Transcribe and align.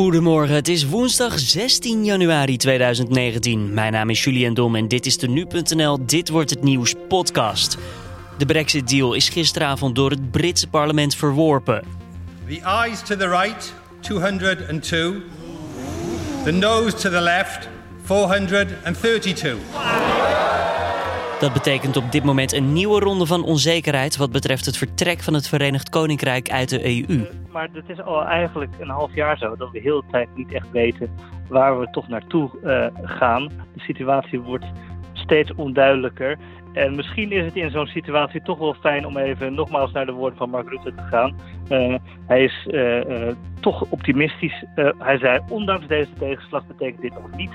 Goedemorgen, 0.00 0.54
het 0.54 0.68
is 0.68 0.86
woensdag 0.86 1.38
16 1.38 2.04
januari 2.04 2.56
2019. 2.56 3.74
Mijn 3.74 3.92
naam 3.92 4.10
is 4.10 4.24
Julian 4.24 4.54
Dom 4.54 4.74
en 4.74 4.88
dit 4.88 5.06
is 5.06 5.18
de 5.18 5.28
Nu.nl 5.28 6.06
Dit 6.06 6.28
Wordt 6.28 6.50
Het 6.50 6.62
Nieuws 6.62 6.94
podcast. 7.08 7.78
De 8.38 8.46
Brexit-deal 8.46 9.14
is 9.14 9.28
gisteravond 9.28 9.94
door 9.94 10.10
het 10.10 10.30
Britse 10.30 10.68
parlement 10.68 11.14
verworpen. 11.14 11.84
The 12.48 12.64
ayes 12.64 13.02
to 13.02 13.16
the 13.16 13.28
right, 13.28 13.74
202. 14.00 15.22
The 16.44 16.52
noes 16.52 17.00
to 17.00 17.10
the 17.10 17.20
left, 17.20 17.68
432. 18.04 19.56
Dat 21.40 21.52
betekent 21.52 21.96
op 21.96 22.12
dit 22.12 22.24
moment 22.24 22.52
een 22.52 22.72
nieuwe 22.72 23.00
ronde 23.00 23.26
van 23.26 23.44
onzekerheid 23.44 24.16
wat 24.16 24.32
betreft 24.32 24.66
het 24.66 24.76
vertrek 24.76 25.20
van 25.20 25.34
het 25.34 25.48
Verenigd 25.48 25.88
Koninkrijk 25.88 26.50
uit 26.50 26.68
de 26.68 26.84
EU. 26.84 27.26
Maar 27.52 27.68
het 27.72 27.88
is 27.88 28.00
al 28.00 28.24
eigenlijk 28.24 28.72
een 28.78 28.88
half 28.88 29.14
jaar 29.14 29.38
zo 29.38 29.56
dat 29.56 29.70
we 29.70 29.78
heel 29.78 30.00
de 30.00 30.06
tijd 30.10 30.28
niet 30.34 30.52
echt 30.52 30.70
weten 30.70 31.10
waar 31.48 31.80
we 31.80 31.90
toch 31.90 32.08
naartoe 32.08 32.50
uh, 32.64 32.86
gaan. 33.02 33.46
De 33.46 33.80
situatie 33.80 34.40
wordt 34.40 34.64
steeds 35.12 35.54
onduidelijker. 35.54 36.38
En 36.72 36.94
misschien 36.94 37.32
is 37.32 37.44
het 37.44 37.56
in 37.56 37.70
zo'n 37.70 37.86
situatie 37.86 38.42
toch 38.42 38.58
wel 38.58 38.74
fijn 38.74 39.06
om 39.06 39.16
even 39.16 39.54
nogmaals 39.54 39.92
naar 39.92 40.06
de 40.06 40.12
woorden 40.12 40.38
van 40.38 40.50
Mark 40.50 40.68
Rutte 40.68 40.94
te 40.94 41.02
gaan. 41.02 41.34
Uh, 41.70 41.94
hij 42.26 42.44
is 42.44 42.68
toch 43.60 43.84
optimistisch. 43.90 44.64
hij 44.98 45.18
zei, 45.18 45.40
ondanks 45.48 45.86
deze 45.86 46.12
tegenslag 46.18 46.66
betekent 46.66 47.00
dit 47.00 47.14
nog 47.14 47.36
niet 47.36 47.52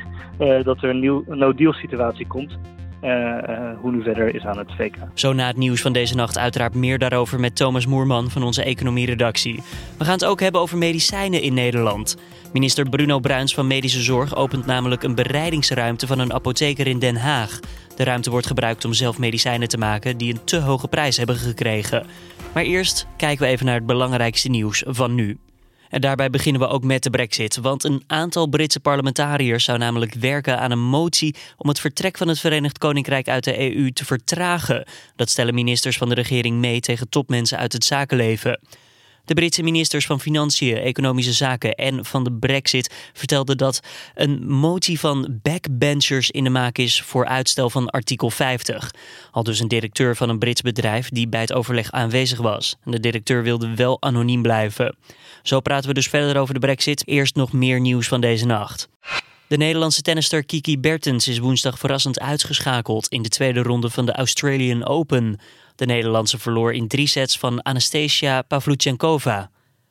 dat 0.63 0.83
er 0.83 0.89
een 0.89 0.99
nieuw 0.99 1.23
no-deal 1.27 1.73
situatie 1.73 2.27
komt. 2.27 2.57
Uh, 3.03 3.37
hoe 3.81 3.91
nu 3.91 4.03
verder 4.03 4.35
is 4.35 4.45
aan 4.45 4.57
het 4.57 4.71
VK. 4.77 4.95
Zo 5.13 5.33
na 5.33 5.47
het 5.47 5.57
nieuws 5.57 5.81
van 5.81 5.93
deze 5.93 6.15
nacht 6.15 6.37
uiteraard 6.37 6.73
meer 6.73 6.97
daarover 6.97 7.39
met 7.39 7.55
Thomas 7.55 7.85
Moerman 7.85 8.29
van 8.29 8.43
onze 8.43 8.63
economieredactie. 8.63 9.63
We 9.97 10.03
gaan 10.03 10.13
het 10.13 10.25
ook 10.25 10.39
hebben 10.39 10.61
over 10.61 10.77
medicijnen 10.77 11.41
in 11.41 11.53
Nederland. 11.53 12.17
Minister 12.53 12.89
Bruno 12.89 13.19
Bruins 13.19 13.53
van 13.53 13.67
Medische 13.67 14.01
Zorg 14.01 14.35
opent 14.35 14.65
namelijk 14.65 15.03
een 15.03 15.15
bereidingsruimte 15.15 16.07
van 16.07 16.19
een 16.19 16.33
apotheker 16.33 16.87
in 16.87 16.99
Den 16.99 17.15
Haag. 17.15 17.59
De 17.95 18.03
ruimte 18.03 18.29
wordt 18.29 18.47
gebruikt 18.47 18.85
om 18.85 18.93
zelf 18.93 19.17
medicijnen 19.17 19.67
te 19.67 19.77
maken 19.77 20.17
die 20.17 20.33
een 20.33 20.43
te 20.43 20.59
hoge 20.59 20.87
prijs 20.87 21.17
hebben 21.17 21.35
gekregen. 21.35 22.05
Maar 22.53 22.63
eerst 22.63 23.07
kijken 23.17 23.45
we 23.45 23.51
even 23.51 23.65
naar 23.65 23.75
het 23.75 23.85
belangrijkste 23.85 24.49
nieuws 24.49 24.83
van 24.87 25.15
nu. 25.15 25.37
En 25.95 26.01
daarbij 26.01 26.29
beginnen 26.29 26.61
we 26.61 26.67
ook 26.67 26.83
met 26.83 27.03
de 27.03 27.09
brexit. 27.09 27.57
Want 27.57 27.83
een 27.83 28.03
aantal 28.07 28.47
Britse 28.47 28.79
parlementariërs 28.79 29.63
zou 29.63 29.77
namelijk 29.77 30.13
werken 30.13 30.59
aan 30.59 30.71
een 30.71 30.87
motie 30.87 31.35
om 31.57 31.69
het 31.69 31.79
vertrek 31.79 32.17
van 32.17 32.27
het 32.27 32.39
Verenigd 32.39 32.77
Koninkrijk 32.77 33.27
uit 33.27 33.43
de 33.43 33.75
EU 33.75 33.91
te 33.91 34.05
vertragen. 34.05 34.87
Dat 35.15 35.29
stellen 35.29 35.53
ministers 35.53 35.97
van 35.97 36.09
de 36.09 36.15
regering 36.15 36.57
mee 36.57 36.79
tegen 36.79 37.09
topmensen 37.09 37.57
uit 37.57 37.73
het 37.73 37.83
zakenleven. 37.83 38.59
De 39.25 39.33
Britse 39.33 39.63
ministers 39.63 40.05
van 40.05 40.19
Financiën, 40.19 40.77
Economische 40.77 41.33
Zaken 41.33 41.73
en 41.75 42.05
van 42.05 42.23
de 42.23 42.31
Brexit 42.31 42.93
vertelden 43.13 43.57
dat 43.57 43.79
een 44.15 44.47
motie 44.47 44.99
van 44.99 45.39
backbenchers 45.41 46.31
in 46.31 46.43
de 46.43 46.49
maak 46.49 46.77
is 46.77 47.01
voor 47.01 47.25
uitstel 47.25 47.69
van 47.69 47.89
artikel 47.89 48.29
50. 48.29 48.91
Al 49.31 49.43
dus 49.43 49.59
een 49.59 49.67
directeur 49.67 50.15
van 50.15 50.29
een 50.29 50.39
Brits 50.39 50.61
bedrijf 50.61 51.09
die 51.09 51.27
bij 51.27 51.41
het 51.41 51.53
overleg 51.53 51.91
aanwezig 51.91 52.39
was. 52.39 52.75
de 52.83 52.99
directeur 52.99 53.43
wilde 53.43 53.75
wel 53.75 54.01
anoniem 54.01 54.41
blijven. 54.41 54.95
Zo 55.43 55.59
praten 55.59 55.87
we 55.87 55.93
dus 55.93 56.07
verder 56.07 56.41
over 56.41 56.53
de 56.53 56.59
Brexit. 56.59 57.07
Eerst 57.07 57.35
nog 57.35 57.51
meer 57.51 57.79
nieuws 57.79 58.07
van 58.07 58.21
deze 58.21 58.45
nacht. 58.45 58.89
De 59.55 59.61
Nederlandse 59.61 60.01
tennister 60.01 60.45
Kiki 60.45 60.79
Bertens 60.79 61.27
is 61.27 61.39
woensdag 61.39 61.79
verrassend 61.79 62.19
uitgeschakeld 62.19 63.07
in 63.07 63.21
de 63.21 63.29
tweede 63.29 63.61
ronde 63.61 63.89
van 63.89 64.05
de 64.05 64.11
Australian 64.11 64.85
Open. 64.85 65.39
De 65.75 65.85
Nederlandse 65.85 66.39
verloor 66.39 66.73
in 66.73 66.87
drie 66.87 67.07
sets 67.07 67.37
van 67.37 67.63
Anastasia 67.63 68.41
Pavluchenkova. 68.41 69.49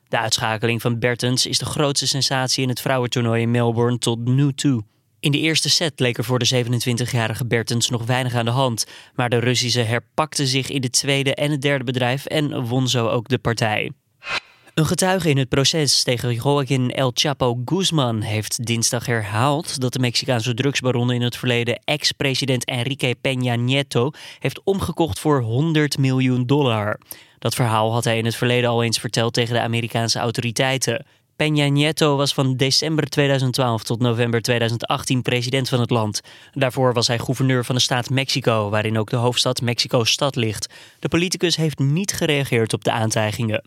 De 0.09 0.19
uitschakeling 0.19 0.81
van 0.81 0.99
Bertens 0.99 1.47
is 1.47 1.59
de 1.59 1.65
grootste 1.65 2.07
sensatie 2.07 2.63
in 2.63 2.69
het 2.69 2.81
vrouwentoernooi 2.81 3.43
in 3.43 3.51
Melbourne 3.51 3.99
tot 3.99 4.19
nu 4.25 4.53
toe. 4.53 4.85
In 5.21 5.33
de 5.33 5.39
eerste 5.39 5.71
set 5.71 6.01
leek 6.01 6.19
er 6.19 6.25
voor 6.25 6.39
de 6.39 6.65
27-jarige 6.65 7.47
Bertens 7.47 7.89
nog 7.89 8.05
weinig 8.05 8.35
aan 8.35 8.45
de 8.45 8.51
hand, 8.51 8.87
maar 9.15 9.29
de 9.29 9.39
Russische 9.39 9.81
herpakte 9.81 10.47
zich 10.47 10.71
in 10.71 10.81
de 10.81 10.91
tweede 10.91 11.35
en 11.35 11.51
het 11.51 11.63
derde 11.63 11.85
bedrijf 11.85 12.27
en 12.27 12.65
won 12.65 12.89
zo 12.89 13.09
ook 13.09 13.29
de 13.29 13.39
partij. 13.39 13.91
Een 14.75 14.87
getuige 14.87 15.31
in 15.31 15.37
het 15.37 15.49
proces 15.49 16.03
tegen 16.03 16.35
Joaquin 16.35 16.91
El 16.91 17.11
Chapo 17.15 17.63
Guzman 17.65 18.21
heeft 18.21 18.67
dinsdag 18.67 19.07
herhaald 19.07 19.81
dat 19.81 19.93
de 19.93 19.99
Mexicaanse 19.99 20.55
drugsbaron 20.55 21.11
in 21.11 21.23
het 21.23 21.37
verleden 21.37 21.81
ex-president 21.85 22.65
Enrique 22.65 23.17
Peña 23.17 23.59
Nieto 23.59 24.11
heeft 24.39 24.61
omgekocht 24.65 25.19
voor 25.19 25.43
100 25.43 25.99
miljoen 25.99 26.47
dollar. 26.47 27.01
Dat 27.39 27.55
verhaal 27.55 27.93
had 27.93 28.05
hij 28.05 28.19
in 28.19 28.25
het 28.25 28.37
verleden 28.37 28.71
al 28.71 28.83
eens 28.83 28.99
verteld 28.99 29.33
tegen 29.33 29.55
de 29.55 29.61
Amerikaanse 29.61 30.19
autoriteiten. 30.19 31.07
Peña 31.33 31.71
Nieto 31.71 32.17
was 32.17 32.35
van 32.35 32.57
december 32.57 33.09
2012 33.09 33.83
tot 33.83 34.01
november 34.01 34.43
2018 34.43 35.23
president 35.23 35.69
van 35.69 35.81
het 35.81 35.91
land. 35.91 36.21
Daarvoor 36.53 36.93
was 36.93 37.07
hij 37.07 37.19
gouverneur 37.19 37.65
van 37.65 37.75
de 37.75 37.81
staat 37.81 38.11
Mexico, 38.11 38.71
waarin 38.71 38.99
ook 38.99 39.11
de 39.11 39.17
hoofdstad 39.17 39.61
Mexico-stad 39.61 40.37
ligt. 40.37 40.75
De 40.99 41.09
politicus 41.09 41.57
heeft 41.57 41.79
niet 41.79 42.13
gereageerd 42.13 42.73
op 42.73 42.85
de 42.85 42.93
aantijgingen. 42.93 43.63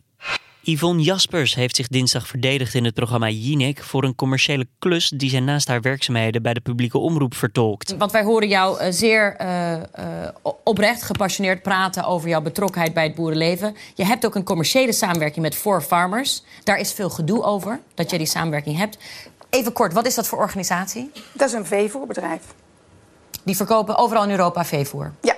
Yvonne 0.69 1.01
Jaspers 1.01 1.55
heeft 1.55 1.75
zich 1.75 1.87
dinsdag 1.87 2.27
verdedigd 2.27 2.73
in 2.73 2.85
het 2.85 2.93
programma 2.93 3.29
Jinek 3.29 3.83
voor 3.83 4.03
een 4.03 4.15
commerciële 4.15 4.67
klus 4.79 5.09
die 5.09 5.29
zij 5.29 5.39
naast 5.39 5.67
haar 5.67 5.81
werkzaamheden 5.81 6.41
bij 6.41 6.53
de 6.53 6.59
publieke 6.59 6.97
omroep 6.97 7.35
vertolkt. 7.35 7.95
Want 7.97 8.11
wij 8.11 8.23
horen 8.23 8.47
jou 8.47 8.81
uh, 8.81 8.87
zeer 8.89 9.35
uh, 9.41 9.71
uh, 9.71 9.81
oprecht, 10.63 11.03
gepassioneerd 11.03 11.61
praten 11.61 12.03
over 12.03 12.29
jouw 12.29 12.41
betrokkenheid 12.41 12.93
bij 12.93 13.03
het 13.03 13.15
boerenleven. 13.15 13.75
Je 13.95 14.05
hebt 14.05 14.25
ook 14.25 14.35
een 14.35 14.43
commerciële 14.43 14.93
samenwerking 14.93 15.45
met 15.45 15.55
Four 15.55 15.81
Farmers. 15.81 16.43
Daar 16.63 16.79
is 16.79 16.93
veel 16.93 17.09
gedoe 17.09 17.43
over 17.43 17.79
dat 17.93 18.09
jij 18.09 18.17
die 18.17 18.27
samenwerking 18.27 18.77
hebt. 18.77 18.97
Even 19.49 19.73
kort, 19.73 19.93
wat 19.93 20.05
is 20.05 20.15
dat 20.15 20.27
voor 20.27 20.39
organisatie? 20.39 21.11
Dat 21.33 21.47
is 21.47 21.53
een 21.53 21.65
veevoerbedrijf. 21.65 22.41
Die 23.43 23.55
verkopen 23.55 23.97
overal 23.97 24.23
in 24.23 24.29
Europa 24.29 24.65
veevoer? 24.65 25.13
Ja. 25.21 25.36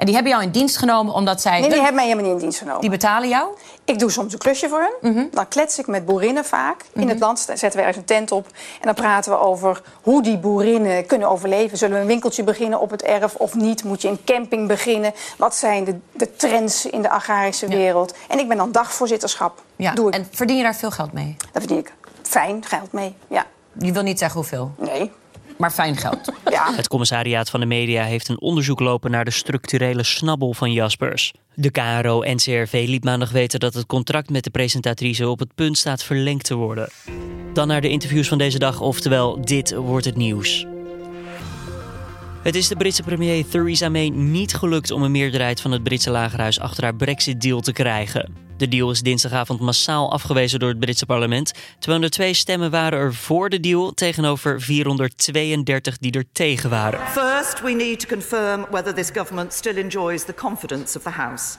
En 0.00 0.06
die 0.06 0.14
hebben 0.14 0.32
jou 0.32 0.44
in 0.44 0.50
dienst 0.50 0.76
genomen 0.76 1.14
omdat 1.14 1.40
zij. 1.40 1.60
Nee, 1.60 1.68
die 1.68 1.76
hebben 1.76 1.94
mij 1.94 2.04
helemaal 2.04 2.24
niet 2.24 2.34
in 2.34 2.40
dienst 2.40 2.58
genomen. 2.58 2.80
Die 2.80 2.90
betalen 2.90 3.28
jou? 3.28 3.48
Ik 3.84 3.98
doe 3.98 4.10
soms 4.10 4.32
een 4.32 4.38
klusje 4.38 4.68
voor 4.68 4.80
hen. 4.80 5.12
Mm 5.12 5.28
Dan 5.32 5.48
klets 5.48 5.78
ik 5.78 5.86
met 5.86 6.04
boerinnen 6.04 6.44
vaak. 6.44 6.84
In 6.92 7.08
het 7.08 7.18
land 7.18 7.38
zetten 7.38 7.72
we 7.72 7.78
ergens 7.78 7.96
een 7.96 8.04
tent 8.04 8.32
op. 8.32 8.46
En 8.46 8.80
dan 8.82 8.94
praten 8.94 9.32
we 9.32 9.38
over 9.38 9.82
hoe 10.02 10.22
die 10.22 10.38
boerinnen 10.38 11.06
kunnen 11.06 11.28
overleven. 11.28 11.78
Zullen 11.78 11.94
we 11.94 12.00
een 12.00 12.06
winkeltje 12.06 12.44
beginnen 12.44 12.80
op 12.80 12.90
het 12.90 13.02
erf 13.02 13.34
of 13.34 13.54
niet? 13.54 13.84
Moet 13.84 14.02
je 14.02 14.08
een 14.08 14.24
camping 14.24 14.68
beginnen? 14.68 15.12
Wat 15.36 15.54
zijn 15.54 15.84
de, 15.84 15.98
de 16.12 16.36
trends 16.36 16.86
in 16.86 17.02
de 17.02 17.10
agrarische 17.10 17.68
wereld? 17.68 18.14
En 18.28 18.38
ik 18.38 18.48
ben 18.48 18.56
dan 18.56 18.72
dagvoorzitterschap. 18.72 19.62
Ja. 19.76 19.92
Doe 19.92 20.08
ik. 20.08 20.14
En 20.14 20.28
verdien 20.30 20.56
je 20.56 20.62
daar 20.62 20.76
veel 20.76 20.90
geld 20.90 21.12
mee? 21.12 21.36
Daar 21.38 21.62
verdien 21.62 21.78
ik 21.78 21.92
fijn 22.22 22.64
geld 22.64 22.92
mee, 22.92 23.14
ja. 23.28 23.46
Je 23.78 23.92
wil 23.92 24.02
niet 24.02 24.18
zeggen 24.18 24.38
hoeveel? 24.38 24.70
Nee 24.78 25.12
maar 25.60 25.70
fijn 25.70 25.96
geld. 25.96 26.18
Ja. 26.50 26.74
Het 26.74 26.88
commissariaat 26.88 27.50
van 27.50 27.60
de 27.60 27.66
media 27.66 28.04
heeft 28.04 28.28
een 28.28 28.40
onderzoek 28.40 28.80
lopen 28.80 29.10
naar 29.10 29.24
de 29.24 29.30
structurele 29.30 30.02
snabbel 30.02 30.54
van 30.54 30.72
Jaspers. 30.72 31.32
De 31.54 31.70
KRO-NCRV 31.70 32.84
liet 32.86 33.04
maandag 33.04 33.30
weten 33.30 33.60
dat 33.60 33.74
het 33.74 33.86
contract 33.86 34.30
met 34.30 34.44
de 34.44 34.50
presentatrice 34.50 35.28
op 35.28 35.38
het 35.38 35.54
punt 35.54 35.78
staat 35.78 36.02
verlengd 36.02 36.44
te 36.44 36.54
worden. 36.54 36.88
Dan 37.52 37.68
naar 37.68 37.80
de 37.80 37.88
interviews 37.88 38.28
van 38.28 38.38
deze 38.38 38.58
dag, 38.58 38.80
oftewel 38.80 39.40
dit 39.40 39.74
wordt 39.74 40.04
het 40.04 40.16
nieuws. 40.16 40.66
Het 42.42 42.54
is 42.54 42.68
de 42.68 42.76
Britse 42.76 43.02
premier 43.02 43.48
Theresa 43.48 43.88
May 43.88 44.08
niet 44.08 44.54
gelukt 44.54 44.90
om 44.90 45.02
een 45.02 45.10
meerderheid 45.10 45.60
van 45.60 45.72
het 45.72 45.82
Britse 45.82 46.10
lagerhuis 46.10 46.60
achter 46.60 46.82
haar 46.82 46.94
Brexit-deal 46.94 47.60
te 47.60 47.72
krijgen. 47.72 48.49
De 48.60 48.68
deal 48.68 48.90
is 48.90 49.00
dinsdagavond 49.00 49.60
massaal 49.60 50.12
afgewezen 50.12 50.58
door 50.58 50.68
het 50.68 50.78
Britse 50.78 51.06
parlement. 51.06 51.52
202 51.78 52.34
stemmen 52.34 52.70
waren 52.70 52.98
er 52.98 53.14
voor 53.14 53.48
de 53.48 53.60
deal 53.60 53.92
tegenover 53.94 54.60
432 54.60 55.98
die 55.98 56.12
er 56.12 56.24
tegen 56.32 56.70
waren. 56.70 57.00
First, 57.08 57.60
we 57.60 57.70
need 57.70 58.00
to 58.00 58.08
confirm 58.08 58.66
whether 58.70 58.94
this 58.94 59.10
government 59.14 59.52
still 59.52 59.76
enjoys 59.76 60.24
the 60.24 60.34
confidence 60.34 60.96
of 60.96 61.02
the 61.02 61.10
House. 61.10 61.56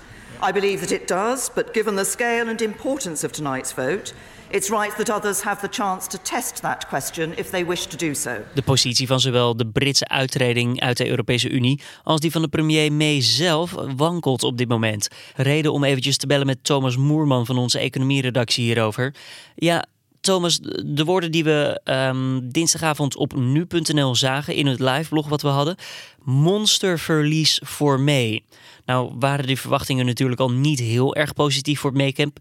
I 0.49 0.51
believe 0.51 0.79
that 0.79 0.91
it 0.91 1.07
does, 1.07 1.49
but 1.53 1.69
given 1.71 1.95
the 1.95 2.03
scale 2.03 2.49
and 2.49 2.61
importance 2.61 3.25
of 3.25 3.31
tonight's 3.31 3.73
vote, 3.73 4.13
It's 4.51 4.69
right 4.69 4.95
that 4.97 5.09
others 5.09 5.41
have 5.41 5.61
the 5.61 5.69
chance 5.69 6.07
to 6.07 6.17
test 6.21 6.61
that 6.61 6.87
question 6.87 7.37
if 7.37 7.49
they 7.49 7.65
wish 7.65 7.85
to 7.85 7.97
do 7.97 8.13
so. 8.13 8.31
De 8.53 8.61
positie 8.61 9.07
van 9.07 9.19
zowel 9.19 9.57
de 9.57 9.67
Britse 9.67 10.07
uittreding 10.07 10.79
uit 10.79 10.97
de 10.97 11.07
Europese 11.07 11.49
Unie 11.49 11.81
als 12.03 12.19
die 12.19 12.31
van 12.31 12.41
de 12.41 12.47
premier 12.47 12.93
May 12.93 13.21
zelf 13.21 13.75
wankelt 13.95 14.43
op 14.43 14.57
dit 14.57 14.67
moment. 14.67 15.07
Reden 15.35 15.73
om 15.73 15.83
eventjes 15.83 16.17
te 16.17 16.27
bellen 16.27 16.45
met 16.45 16.63
Thomas 16.63 16.97
Moerman 16.97 17.45
van 17.45 17.57
onze 17.57 17.79
economieredactie 17.79 18.63
hierover. 18.63 19.15
Ja, 19.55 19.85
Thomas, 20.21 20.59
de 20.85 21.03
woorden 21.05 21.31
die 21.31 21.43
we 21.43 21.81
um, 21.83 22.51
dinsdagavond 22.51 23.15
op 23.15 23.33
nu.nl 23.33 24.15
zagen 24.15 24.55
in 24.55 24.67
het 24.67 24.79
liveblog 24.79 25.29
wat 25.29 25.41
we 25.41 25.47
hadden. 25.47 25.75
Monsterverlies 26.23 27.61
voor 27.63 27.99
May. 27.99 28.43
Nou 28.85 29.11
waren 29.19 29.47
die 29.47 29.59
verwachtingen 29.59 30.05
natuurlijk 30.05 30.39
al 30.39 30.51
niet 30.51 30.79
heel 30.79 31.15
erg 31.15 31.33
positief 31.33 31.79
voor 31.79 31.93
Maycamp. 31.93 32.37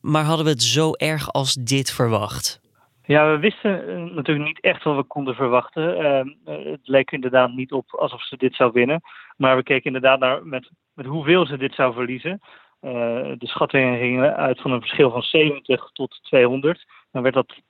Maar 0.00 0.24
hadden 0.24 0.44
we 0.44 0.50
het 0.50 0.62
zo 0.62 0.92
erg 0.92 1.32
als 1.32 1.54
dit 1.54 1.92
verwacht? 1.92 2.60
Ja, 3.04 3.30
we 3.30 3.38
wisten 3.38 3.88
eh, 3.88 4.14
natuurlijk 4.14 4.46
niet 4.46 4.60
echt 4.60 4.84
wat 4.84 4.96
we 4.96 5.02
konden 5.02 5.34
verwachten. 5.34 6.00
Uh, 6.00 6.64
het 6.64 6.80
leek 6.88 7.10
inderdaad 7.10 7.52
niet 7.52 7.72
op 7.72 7.94
alsof 7.94 8.22
ze 8.22 8.36
dit 8.36 8.54
zou 8.54 8.70
winnen. 8.72 9.00
Maar 9.36 9.56
we 9.56 9.62
keken 9.62 9.84
inderdaad 9.84 10.18
naar 10.18 10.46
met, 10.46 10.70
met 10.94 11.06
hoeveel 11.06 11.46
ze 11.46 11.56
dit 11.56 11.74
zou 11.74 11.94
verliezen. 11.94 12.40
Uh, 12.82 12.92
de 13.38 13.46
schattingen 13.46 13.98
gingen 13.98 14.36
uit 14.36 14.60
van 14.60 14.70
een 14.70 14.80
verschil 14.80 15.10
van 15.10 15.22
70 15.22 15.90
tot 15.92 16.18
200 16.22 16.84
dan 17.10 17.22
werd 17.22 17.34
dat 17.34 17.60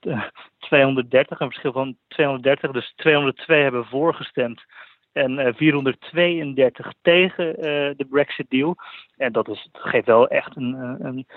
230, 0.57 1.39
een 1.39 1.47
verschil 1.47 1.71
van 1.71 1.97
230. 2.07 2.71
Dus 2.71 2.93
202 2.95 3.61
hebben 3.61 3.85
voorgestemd 3.85 4.63
en 5.11 5.55
432 5.55 6.93
tegen 7.01 7.53
de 7.97 8.05
Brexit-deal. 8.09 8.75
En 9.17 9.31
dat, 9.31 9.47
is, 9.47 9.69
geeft 9.71 10.05
wel 10.05 10.27
echt 10.27 10.55
een, 10.55 10.73
een 11.05 11.27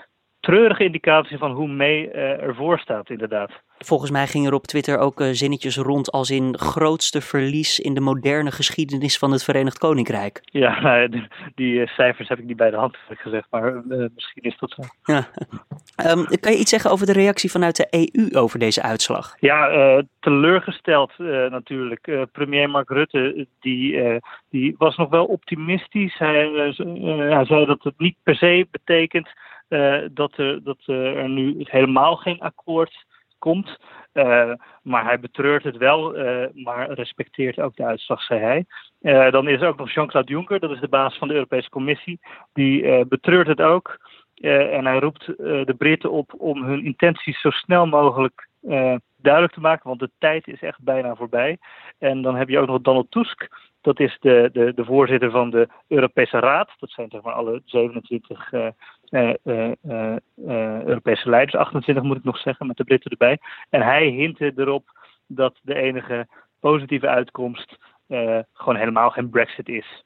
treurige 0.43 0.83
indicatie 0.83 1.37
van 1.37 1.51
hoe 1.51 1.67
May 1.67 2.09
ervoor 2.11 2.79
staat, 2.79 3.09
inderdaad. 3.09 3.51
Volgens 3.77 4.11
mij 4.11 4.27
gingen 4.27 4.49
er 4.49 4.55
op 4.55 4.65
Twitter 4.65 4.97
ook 4.97 5.21
uh, 5.21 5.27
zinnetjes 5.31 5.77
rond 5.77 6.11
als 6.11 6.29
in 6.29 6.57
grootste 6.57 7.21
verlies 7.21 7.79
in 7.79 7.93
de 7.93 7.99
moderne 7.99 8.51
geschiedenis 8.51 9.17
van 9.17 9.31
het 9.31 9.43
Verenigd 9.43 9.77
Koninkrijk. 9.77 10.39
Ja, 10.43 10.79
nou, 10.81 11.09
die, 11.55 11.73
uh, 11.73 11.87
cijfers 11.87 12.29
heb 12.29 12.39
ik 12.39 12.45
niet 12.45 12.57
bij 12.57 12.69
de 12.69 12.77
hand 12.77 12.97
gezegd, 13.07 13.47
maar 13.49 13.81
misschien 13.87 14.41
is 14.41 14.57
dat 14.57 14.71
zo. 14.71 14.81
Ja. 15.13 15.27
Um, 16.11 16.25
kan 16.41 16.51
je 16.51 16.57
iets 16.57 16.69
zeggen 16.69 16.91
over 16.91 17.05
de 17.05 17.13
reactie 17.13 17.51
vanuit 17.51 17.75
de 17.75 17.87
EU 18.13 18.41
over 18.41 18.59
deze 18.59 18.81
uitslag? 18.81 19.35
Ja, 19.39 20.03
teleurgesteld 20.19 21.11
natuurlijk. 21.49 22.27
premier 22.31 22.69
Mark 22.69 22.89
Rutte 22.89 23.47
die, 23.59 24.19
die 24.49 24.75
was 24.77 24.97
nog 24.97 25.09
wel 25.09 25.25
optimistisch. 25.25 26.17
Hij, 26.17 26.49
hij 27.17 27.45
zei 27.45 27.65
dat 27.65 27.83
het 27.83 27.97
niet 27.97 28.15
per 28.23 28.35
se 28.35 28.67
betekent 28.71 29.29
dat, 30.13 30.37
er, 30.37 30.63
dat 30.63 30.77
er 30.85 31.29
nu 31.29 31.55
helemaal 31.57 32.15
geen 32.15 32.39
akkoord 32.39 33.05
komt. 33.39 33.77
Maar 34.81 35.03
hij 35.03 35.19
betreurt 35.19 35.63
het 35.63 35.77
wel, 35.77 36.11
maar 36.53 36.91
respecteert 36.91 37.59
ook 37.59 37.75
de 37.75 37.85
uitslag, 37.85 38.21
zei 38.23 38.39
hij. 39.01 39.31
Dan 39.31 39.47
is 39.47 39.61
er 39.61 39.67
ook 39.67 39.77
nog 39.77 39.93
Jean-Claude 39.93 40.31
Juncker, 40.31 40.59
dat 40.59 40.71
is 40.71 40.79
de 40.79 40.87
baas 40.87 41.17
van 41.17 41.27
de 41.27 41.33
Europese 41.33 41.69
Commissie. 41.69 42.19
Die 42.53 43.05
betreurt 43.05 43.47
het 43.47 43.61
ook. 43.61 43.99
en 44.35 44.85
hij 44.85 44.99
roept 44.99 45.25
de 45.37 45.75
Britten 45.77 46.11
op 46.11 46.33
om 46.37 46.63
hun 46.63 46.85
intenties 46.85 47.41
zo 47.41 47.49
snel 47.49 47.85
mogelijk 47.85 48.47
duidelijk 49.23 49.53
te 49.53 49.59
maken, 49.59 49.87
want 49.87 49.99
de 49.99 50.11
tijd 50.17 50.47
is 50.47 50.61
echt 50.61 50.83
bijna 50.83 51.15
voorbij. 51.15 51.57
En 51.99 52.21
dan 52.21 52.35
heb 52.35 52.49
je 52.49 52.59
ook 52.59 52.67
nog 52.67 52.81
Donald 52.81 53.11
Tusk, 53.11 53.49
dat 53.81 53.99
is 53.99 54.17
de, 54.19 54.49
de, 54.53 54.73
de 54.73 54.85
voorzitter 54.85 55.31
van 55.31 55.49
de 55.49 55.67
Europese 55.87 56.39
Raad. 56.39 56.71
Dat 56.79 56.89
zijn 56.89 57.09
zeg 57.09 57.21
maar 57.21 57.33
alle 57.33 57.61
27 57.65 58.51
uh, 58.51 58.59
uh, 58.61 58.65
uh, 58.65 58.71
Europese 60.85 61.29
leiders, 61.29 61.55
28 61.55 62.03
moet 62.03 62.17
ik 62.17 62.23
nog 62.23 62.37
zeggen, 62.37 62.67
met 62.67 62.77
de 62.77 62.83
Britten 62.83 63.11
erbij. 63.11 63.39
En 63.69 63.81
hij 63.81 64.07
hintte 64.07 64.53
erop 64.55 64.83
dat 65.27 65.59
de 65.61 65.73
enige 65.73 66.27
positieve 66.59 67.07
uitkomst 67.07 67.77
eh, 68.07 68.39
gewoon 68.53 68.75
helemaal 68.75 69.09
geen 69.09 69.29
Brexit 69.29 69.67
is. 69.67 70.03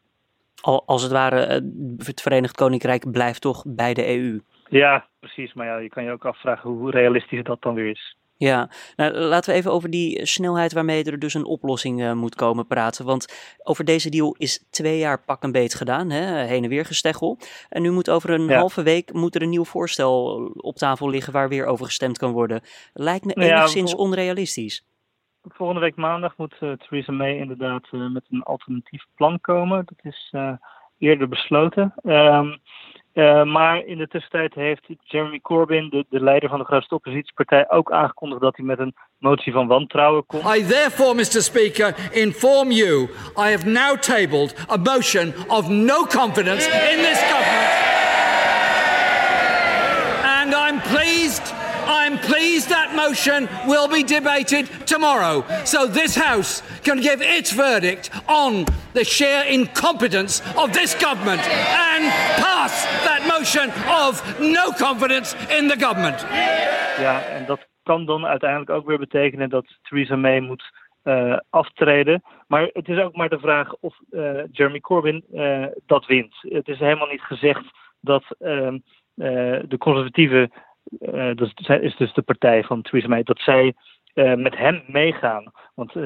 Al, 0.61 0.83
als 0.85 1.01
het 1.01 1.11
ware, 1.11 1.39
eh, 1.39 1.61
het 1.97 2.21
Verenigd 2.21 2.55
Koninkrijk 2.55 3.11
blijft 3.11 3.41
toch 3.41 3.63
bij 3.67 3.93
de 3.93 4.07
EU. 4.07 4.41
Ja, 4.69 5.07
precies. 5.19 5.53
Maar 5.53 5.65
ja, 5.65 5.77
je 5.77 5.89
kan 5.89 6.03
je 6.03 6.11
ook 6.11 6.25
afvragen 6.25 6.69
hoe 6.69 6.91
realistisch 6.91 7.43
dat 7.43 7.61
dan 7.61 7.73
weer 7.73 7.89
is. 7.89 8.17
Ja, 8.37 8.69
nou, 8.95 9.13
laten 9.13 9.51
we 9.51 9.57
even 9.57 9.71
over 9.71 9.89
die 9.89 10.25
snelheid 10.25 10.73
waarmee 10.73 11.03
er 11.03 11.19
dus 11.19 11.33
een 11.33 11.45
oplossing 11.45 12.01
uh, 12.01 12.13
moet 12.13 12.35
komen 12.35 12.67
praten. 12.67 13.05
Want 13.05 13.55
over 13.63 13.85
deze 13.85 14.09
deal 14.09 14.35
is 14.37 14.65
twee 14.69 14.97
jaar 14.97 15.23
pak 15.23 15.43
een 15.43 15.51
beet 15.51 15.75
gedaan, 15.75 16.09
hè? 16.09 16.45
heen 16.45 16.63
en 16.63 16.69
weer 16.69 16.85
gesteggel. 16.85 17.37
En 17.69 17.81
nu 17.81 17.91
moet 17.91 18.09
over 18.09 18.29
een 18.29 18.49
halve 18.51 18.83
week 18.83 19.13
moet 19.13 19.35
er 19.35 19.41
een 19.41 19.49
nieuw 19.49 19.65
voorstel 19.65 20.45
op 20.55 20.75
tafel 20.75 21.09
liggen 21.09 21.33
waar 21.33 21.49
weer 21.49 21.65
over 21.65 21.85
gestemd 21.85 22.17
kan 22.17 22.31
worden. 22.31 22.61
Lijkt 22.93 23.25
me 23.25 23.33
nou 23.35 23.49
enigszins 23.49 23.95
onrealistisch. 23.95 24.85
Volgende 25.41 25.81
week 25.81 25.95
maandag 25.95 26.37
moet 26.37 26.55
uh, 26.59 26.73
Theresa 26.73 27.11
May 27.11 27.37
inderdaad 27.37 27.87
uh, 27.91 28.09
met 28.11 28.25
een 28.29 28.43
alternatief 28.43 29.05
plan 29.15 29.41
komen. 29.41 29.85
Dat 29.85 30.13
is 30.13 30.33
eerder 30.97 31.27
besloten. 31.27 31.93
Um, 32.03 32.59
uh, 33.17 33.43
maar 33.43 33.85
in 33.85 33.97
de 33.97 34.07
tussentijd 34.07 34.53
heeft 34.53 34.81
Jeremy 35.03 35.39
Corbyn, 35.39 35.89
de, 35.89 36.05
de, 36.09 36.23
leider 36.23 36.49
van 36.49 36.59
de 36.59 36.65
grootste 36.65 36.95
oppositiepartij, 36.95 37.69
ook 37.69 37.91
aangekondigd 37.91 38.41
dat 38.41 38.55
hij 38.55 38.65
met 38.65 38.79
een 38.79 38.95
motie 39.17 39.53
van 39.53 39.67
wantrouwen 39.67 40.25
komt. 40.25 40.55
I 40.55 40.65
therefore, 40.65 41.13
Mr. 41.13 41.41
Speaker, 41.41 41.95
inform 42.11 42.71
you 42.71 43.09
I 43.37 43.51
have 43.51 43.65
now 43.65 43.97
tabled 43.99 44.55
a 44.69 44.77
motion 44.77 45.33
of 45.47 45.69
no 45.69 46.05
confidence 46.05 46.65
in 46.65 46.97
this 46.97 47.19
government. 47.31 47.75
And 50.23 50.53
I'm 50.53 50.81
pleased 50.81 51.53
I'm 52.07 52.17
pleased 52.19 52.69
that 52.69 52.95
motion 52.95 53.49
will 53.67 53.89
be 53.89 54.01
debated 54.01 54.69
tomorrow 54.85 55.43
so 55.65 55.87
this 55.87 56.15
House 56.15 56.63
can 56.81 57.01
give 57.01 57.21
its 57.21 57.51
verdict 57.51 58.09
on 58.29 58.65
the 58.93 59.03
sheer 59.03 59.43
incompetence 59.43 60.41
of 60.55 60.71
this 60.71 60.95
government 60.95 61.41
and 61.41 62.03
pass 62.39 62.85
that 63.03 63.27
motion 63.27 63.69
of 64.05 64.39
no 64.39 64.71
confidence 64.71 65.35
in 65.49 65.67
the 65.67 65.75
government. 65.75 66.21
Ja, 66.99 67.21
en 67.21 67.45
dat 67.45 67.67
kan 67.83 68.05
dan 68.05 68.25
uiteindelijk 68.25 68.69
ook 68.69 68.85
weer 68.85 68.99
betekenen 68.99 69.49
dat 69.49 69.65
Theresa 69.81 70.15
May 70.15 70.39
moet 70.39 70.71
uh, 71.03 71.37
aftreden. 71.49 72.23
Maar 72.47 72.69
het 72.73 72.87
is 72.89 72.99
ook 72.99 73.15
maar 73.15 73.29
de 73.29 73.39
vraag 73.39 73.75
of 73.79 73.99
uh, 74.11 74.43
Jeremy 74.51 74.79
Corbyn 74.79 75.23
uh, 75.33 75.65
dat 75.85 76.05
wint. 76.05 76.35
Het 76.41 76.67
is 76.67 76.79
helemaal 76.79 77.07
niet 77.07 77.21
gezegd 77.21 77.65
dat 77.99 78.23
ehm, 78.39 78.77
de 79.67 79.75
conservatieven 79.77 80.51
uh, 80.99 81.35
dat 81.35 81.81
is 81.81 81.95
dus 81.97 82.13
de 82.13 82.21
partij 82.21 82.63
van 82.63 82.81
Theresa 82.81 83.07
May, 83.07 83.23
dat 83.23 83.39
zij 83.39 83.73
uh, 84.13 84.33
met 84.33 84.57
hem 84.57 84.83
meegaan. 84.87 85.51
Want 85.75 85.95
uh, 85.95 86.03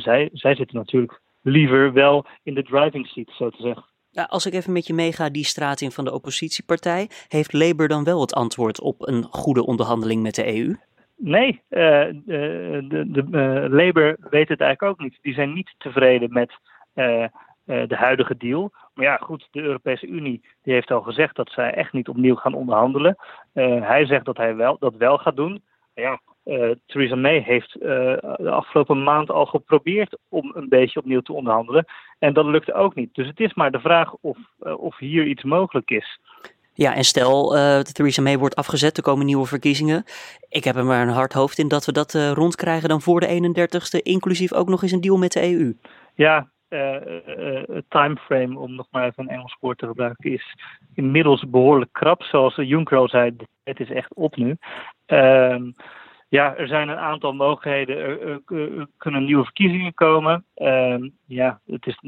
zij, 0.00 0.28
zij 0.32 0.54
zitten 0.54 0.76
natuurlijk 0.76 1.20
liever 1.42 1.92
wel 1.92 2.26
in 2.42 2.54
de 2.54 2.62
driving 2.62 3.06
seat, 3.06 3.30
zo 3.36 3.50
te 3.50 3.62
zeggen. 3.62 3.84
Ja, 4.10 4.24
als 4.24 4.46
ik 4.46 4.52
even 4.52 4.72
met 4.72 4.86
je 4.86 4.94
meega 4.94 5.30
die 5.30 5.44
straat 5.44 5.80
in 5.80 5.90
van 5.90 6.04
de 6.04 6.12
oppositiepartij, 6.12 7.08
heeft 7.28 7.52
Labour 7.52 7.88
dan 7.88 8.04
wel 8.04 8.20
het 8.20 8.34
antwoord 8.34 8.80
op 8.80 9.08
een 9.08 9.22
goede 9.22 9.66
onderhandeling 9.66 10.22
met 10.22 10.34
de 10.34 10.56
EU? 10.56 10.74
Nee, 11.16 11.62
de, 11.68 12.86
de, 12.88 13.06
de 13.08 13.66
Labour 13.70 14.16
weet 14.30 14.48
het 14.48 14.60
eigenlijk 14.60 14.82
ook 14.82 15.00
niet. 15.00 15.18
Die 15.22 15.34
zijn 15.34 15.52
niet 15.52 15.74
tevreden 15.78 16.32
met 16.32 16.52
de 17.64 17.96
huidige 17.96 18.36
deal. 18.36 18.72
Maar 18.94 19.04
ja, 19.04 19.16
goed, 19.16 19.48
de 19.50 19.60
Europese 19.62 20.06
Unie 20.06 20.42
die 20.62 20.72
heeft 20.74 20.90
al 20.90 21.02
gezegd 21.02 21.36
dat 21.36 21.50
zij 21.50 21.74
echt 21.74 21.92
niet 21.92 22.08
opnieuw 22.08 22.34
gaan 22.34 22.54
onderhandelen. 22.54 23.16
Uh, 23.54 23.88
hij 23.88 24.06
zegt 24.06 24.24
dat 24.24 24.36
hij 24.36 24.56
wel, 24.56 24.76
dat 24.78 24.94
wel 24.94 25.18
gaat 25.18 25.36
doen. 25.36 25.62
Ja, 25.94 26.20
uh, 26.44 26.70
Theresa 26.86 27.16
May 27.16 27.38
heeft 27.38 27.76
uh, 27.76 27.82
de 28.36 28.50
afgelopen 28.50 29.02
maand 29.02 29.30
al 29.30 29.46
geprobeerd 29.46 30.18
om 30.28 30.52
een 30.54 30.68
beetje 30.68 30.98
opnieuw 30.98 31.20
te 31.20 31.32
onderhandelen. 31.32 31.84
En 32.18 32.32
dat 32.32 32.44
lukte 32.44 32.74
ook 32.74 32.94
niet. 32.94 33.14
Dus 33.14 33.26
het 33.26 33.40
is 33.40 33.54
maar 33.54 33.70
de 33.70 33.80
vraag 33.80 34.14
of, 34.20 34.38
of 34.58 34.98
hier 34.98 35.26
iets 35.26 35.42
mogelijk 35.42 35.90
is. 35.90 36.20
Ja, 36.72 36.94
en 36.94 37.04
stel 37.04 37.48
Theresa 37.82 38.22
May 38.22 38.38
wordt 38.38 38.56
afgezet, 38.56 38.96
er 38.96 39.02
komen 39.02 39.26
nieuwe 39.26 39.46
verkiezingen. 39.46 40.04
Ik 40.48 40.64
heb 40.64 40.76
er 40.76 40.84
maar 40.84 41.02
een 41.02 41.14
hard 41.14 41.32
hoofd 41.32 41.58
in 41.58 41.68
dat 41.68 41.84
we 41.84 41.92
dat 41.92 42.14
rondkrijgen 42.14 42.88
dan 42.88 43.00
voor 43.00 43.20
de 43.20 43.54
31ste, 43.54 44.02
inclusief 44.02 44.52
ook 44.52 44.68
nog 44.68 44.82
eens 44.82 44.92
een 44.92 45.00
deal 45.00 45.18
met 45.18 45.32
de 45.32 45.52
EU. 45.52 45.76
Ja, 46.14 46.48
timeframe, 47.88 48.58
om 48.58 48.74
nog 48.74 48.86
maar 48.90 49.04
even 49.04 49.22
een 49.22 49.34
Engels 49.34 49.56
woord 49.60 49.78
te 49.78 49.86
gebruiken, 49.86 50.32
is 50.32 50.54
inmiddels 50.94 51.44
behoorlijk 51.48 51.92
krap. 51.92 52.22
Zoals 52.22 52.54
Juncker 52.54 52.98
al 52.98 53.08
zei, 53.08 53.36
het 53.64 53.80
is 53.80 53.90
echt 53.90 54.14
op 54.14 54.36
nu. 54.36 54.56
Uh, 55.06 55.56
ja, 56.28 56.56
er 56.56 56.66
zijn 56.66 56.88
een 56.88 56.98
aantal 56.98 57.32
mogelijkheden. 57.32 57.96
Er, 57.96 58.40
kunnen 58.96 59.24
nieuwe 59.24 59.44
verkiezingen 59.44 59.94
komen. 59.94 60.44
Uh, 60.56 60.96
ja, 61.26 61.60
het, 61.66 61.86
is, 61.86 61.98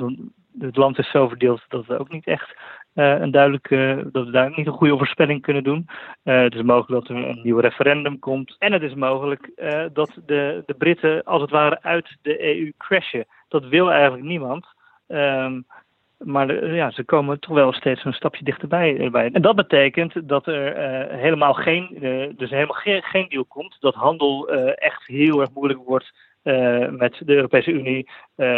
het 0.59 0.77
land 0.77 0.99
is 0.99 1.11
zo 1.11 1.29
verdeeld 1.29 1.65
dat 1.69 1.87
we 1.87 1.99
ook 1.99 2.11
niet 2.11 2.27
echt 2.27 2.57
uh, 2.95 3.21
een 3.21 3.31
duidelijke, 3.31 4.09
dat 4.13 4.25
we 4.25 4.31
daar 4.31 4.53
niet 4.57 4.67
een 4.67 4.73
goede 4.73 4.97
voorspelling 4.97 5.43
kunnen 5.43 5.65
doen. 5.65 5.87
Uh, 6.25 6.41
het 6.41 6.55
is 6.55 6.63
mogelijk 6.63 7.07
dat 7.07 7.17
er 7.17 7.29
een 7.29 7.41
nieuw 7.43 7.59
referendum 7.59 8.19
komt. 8.19 8.57
En 8.59 8.73
het 8.73 8.83
is 8.83 8.95
mogelijk 8.95 9.51
dat 9.93 10.19
de, 10.27 10.63
de 10.67 10.75
Britten 10.75 11.25
als 11.25 11.41
het 11.41 11.51
ware 11.51 11.83
uit 11.83 12.17
de 12.23 12.57
EU 12.57 12.73
crashen. 12.79 13.27
Dat 13.49 13.65
wil 13.65 13.91
eigenlijk 13.91 14.25
niemand. 14.25 14.67
Um, 15.09 15.67
maar 16.19 16.75
ja, 16.75 16.91
ze 16.91 17.05
komen 17.05 17.41
toch 17.41 17.55
wel 17.55 17.73
steeds 17.73 18.05
een 18.05 18.13
stapje 18.13 18.45
dichterbij. 18.45 18.99
Erbij. 18.99 19.31
En 19.33 19.43
dat 19.43 19.57
betekent 19.57 20.29
dat 20.29 20.47
er 20.47 20.77
uh, 20.77 21.19
helemaal 21.19 21.55
geen, 21.55 22.05
uh, 22.05 22.29
dus 22.37 22.51
helemaal 22.51 23.01
geen, 23.03 23.27
deal 23.29 23.45
komt. 23.45 23.77
Dat 23.81 23.95
handel 23.95 24.49
echt 24.75 25.07
heel 25.07 25.41
erg 25.41 25.51
moeilijk 25.55 25.81
wordt 25.85 26.13
met 26.91 27.21
de 27.25 27.35
Europese 27.35 27.71
Unie. 27.71 28.09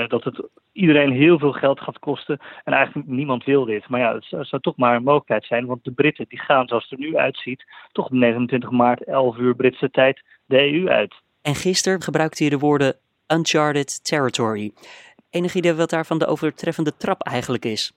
dat 0.08 0.24
het 0.24 0.48
iedereen 0.78 1.12
heel 1.12 1.38
veel 1.38 1.52
geld 1.52 1.80
gaat 1.80 1.98
kosten. 1.98 2.38
En 2.64 2.72
eigenlijk 2.72 3.08
niemand 3.08 3.44
wil 3.44 3.64
dit. 3.64 3.88
Maar 3.88 4.00
ja, 4.00 4.14
het 4.14 4.24
zou, 4.24 4.44
zou 4.44 4.62
toch 4.62 4.76
maar 4.76 4.96
een 4.96 5.02
mogelijkheid 5.02 5.44
zijn. 5.44 5.66
Want 5.66 5.84
de 5.84 5.90
Britten 5.90 6.24
die 6.28 6.38
gaan, 6.38 6.68
zoals 6.68 6.82
het 6.88 6.92
er 6.92 7.06
nu 7.06 7.16
uitziet, 7.16 7.64
toch 7.92 8.04
op 8.04 8.12
29 8.12 8.70
maart, 8.70 9.04
11 9.04 9.36
uur 9.36 9.54
Britse 9.54 9.90
tijd, 9.90 10.22
de 10.46 10.72
EU 10.72 10.88
uit. 10.88 11.14
En 11.42 11.54
gisteren 11.54 12.02
gebruikte 12.02 12.44
je 12.44 12.50
de 12.50 12.58
woorden 12.58 12.96
uncharted 13.32 14.04
territory. 14.04 14.72
Enig 15.30 15.54
idee 15.54 15.74
wat 15.74 15.90
daarvan 15.90 16.18
de 16.18 16.26
overtreffende 16.26 16.96
trap 16.96 17.22
eigenlijk 17.22 17.64
is? 17.64 17.92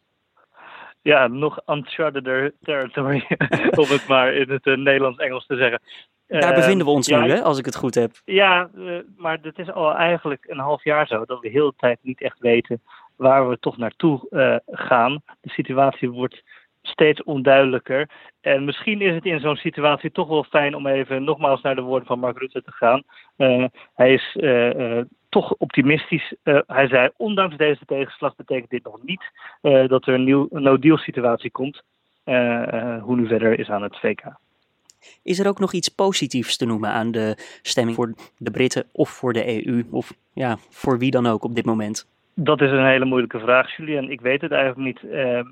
Ja, 1.02 1.28
nog 1.28 1.60
uncharted 1.68 2.54
territory, 2.62 3.26
om 3.82 3.88
het 3.88 4.08
maar 4.08 4.34
in 4.34 4.50
het 4.50 4.66
uh, 4.66 4.78
Nederlands-Engels 4.78 5.46
te 5.46 5.56
zeggen. 5.56 5.82
Daar 6.28 6.54
bevinden 6.54 6.86
we 6.86 6.92
ons 6.92 7.08
uh, 7.08 7.22
nu, 7.22 7.28
ja, 7.28 7.36
hè, 7.36 7.42
als 7.42 7.58
ik 7.58 7.66
het 7.66 7.76
goed 7.76 7.96
heb. 7.96 8.12
Ja, 8.26 8.70
uh, 8.76 9.00
maar 9.18 9.38
het 9.42 9.58
is 9.58 9.72
al 9.72 9.96
eigenlijk 9.96 10.46
een 10.48 10.60
half 10.60 10.84
jaar 10.84 11.08
zo 11.08 11.26
dat 11.26 11.40
we 11.40 11.50
heel 11.50 11.70
de 11.70 11.76
tijd 11.78 12.00
niet 12.02 12.22
echt 12.22 12.40
weten 12.40 12.82
waar 13.16 13.50
we 13.50 13.60
toch 13.60 13.78
naartoe 13.78 14.28
gaan. 14.66 15.22
De 15.42 15.50
situatie 15.50 16.10
wordt 16.10 16.44
steeds 16.82 17.24
onduidelijker. 17.24 18.10
En 18.42 18.66
misschien 18.66 19.02
is 19.02 19.14
het 19.14 19.26
in 19.26 19.40
zo'n 19.40 19.56
situatie 19.56 20.12
toch 20.12 20.28
wel 20.28 20.44
fijn 20.44 20.76
om 20.76 20.88
even 20.88 21.24
nogmaals 21.24 21.62
naar 21.62 21.76
de 21.76 21.82
woorden 21.82 22.08
van 22.08 22.20
Mark 22.20 22.38
Rutte 22.38 22.64
te 22.64 22.72
gaan. 22.72 23.04
Hij 23.94 24.14
is 24.14 24.38
toch 25.32 25.56
optimistisch. 25.58 26.34
hij 26.68 26.88
zei, 26.88 27.10
ondanks 27.18 27.58
deze 27.58 27.86
tegenslag 27.86 28.36
betekent 28.36 28.70
dit 28.70 28.84
nog 28.84 29.04
niet 29.04 29.24
dat 29.90 30.08
er 30.08 30.14
een 30.14 30.24
nieuw 30.24 30.48
no-deal 30.50 30.98
situatie 30.98 31.52
komt. 31.52 31.82
hoe 33.02 33.16
nu 33.16 33.28
verder 33.28 33.60
is 33.60 33.70
aan 33.70 33.84
het 33.84 34.00
VK. 34.00 34.24
Is 35.24 35.40
er 35.40 35.48
ook 35.48 35.60
nog 35.60 35.74
iets 35.74 35.90
positiefs 35.90 36.58
te 36.58 36.66
noemen 36.66 36.90
aan 36.90 37.12
de 37.12 37.36
stemming 37.62 37.96
voor 37.96 38.14
de 38.38 38.52
Britten 38.52 38.86
of 38.92 39.10
voor 39.10 39.34
de 39.34 39.66
EU? 39.66 39.84
Of 39.92 40.14
ja, 40.34 40.58
voor 40.70 40.98
wie 40.98 41.12
dan 41.12 41.26
ook 41.26 41.44
op 41.44 41.56
dit 41.56 41.66
moment? 41.66 42.08
Dat 42.34 42.62
is 42.62 42.72
een 42.72 42.86
hele 42.86 43.06
moeilijke 43.06 43.40
vraag, 43.40 43.76
Julian. 43.78 44.10
Ik 44.10 44.22
weet 44.22 44.42
het 44.42 44.52
eigenlijk 44.52 45.02
niet. 45.02 45.12
Uh, 45.12 45.44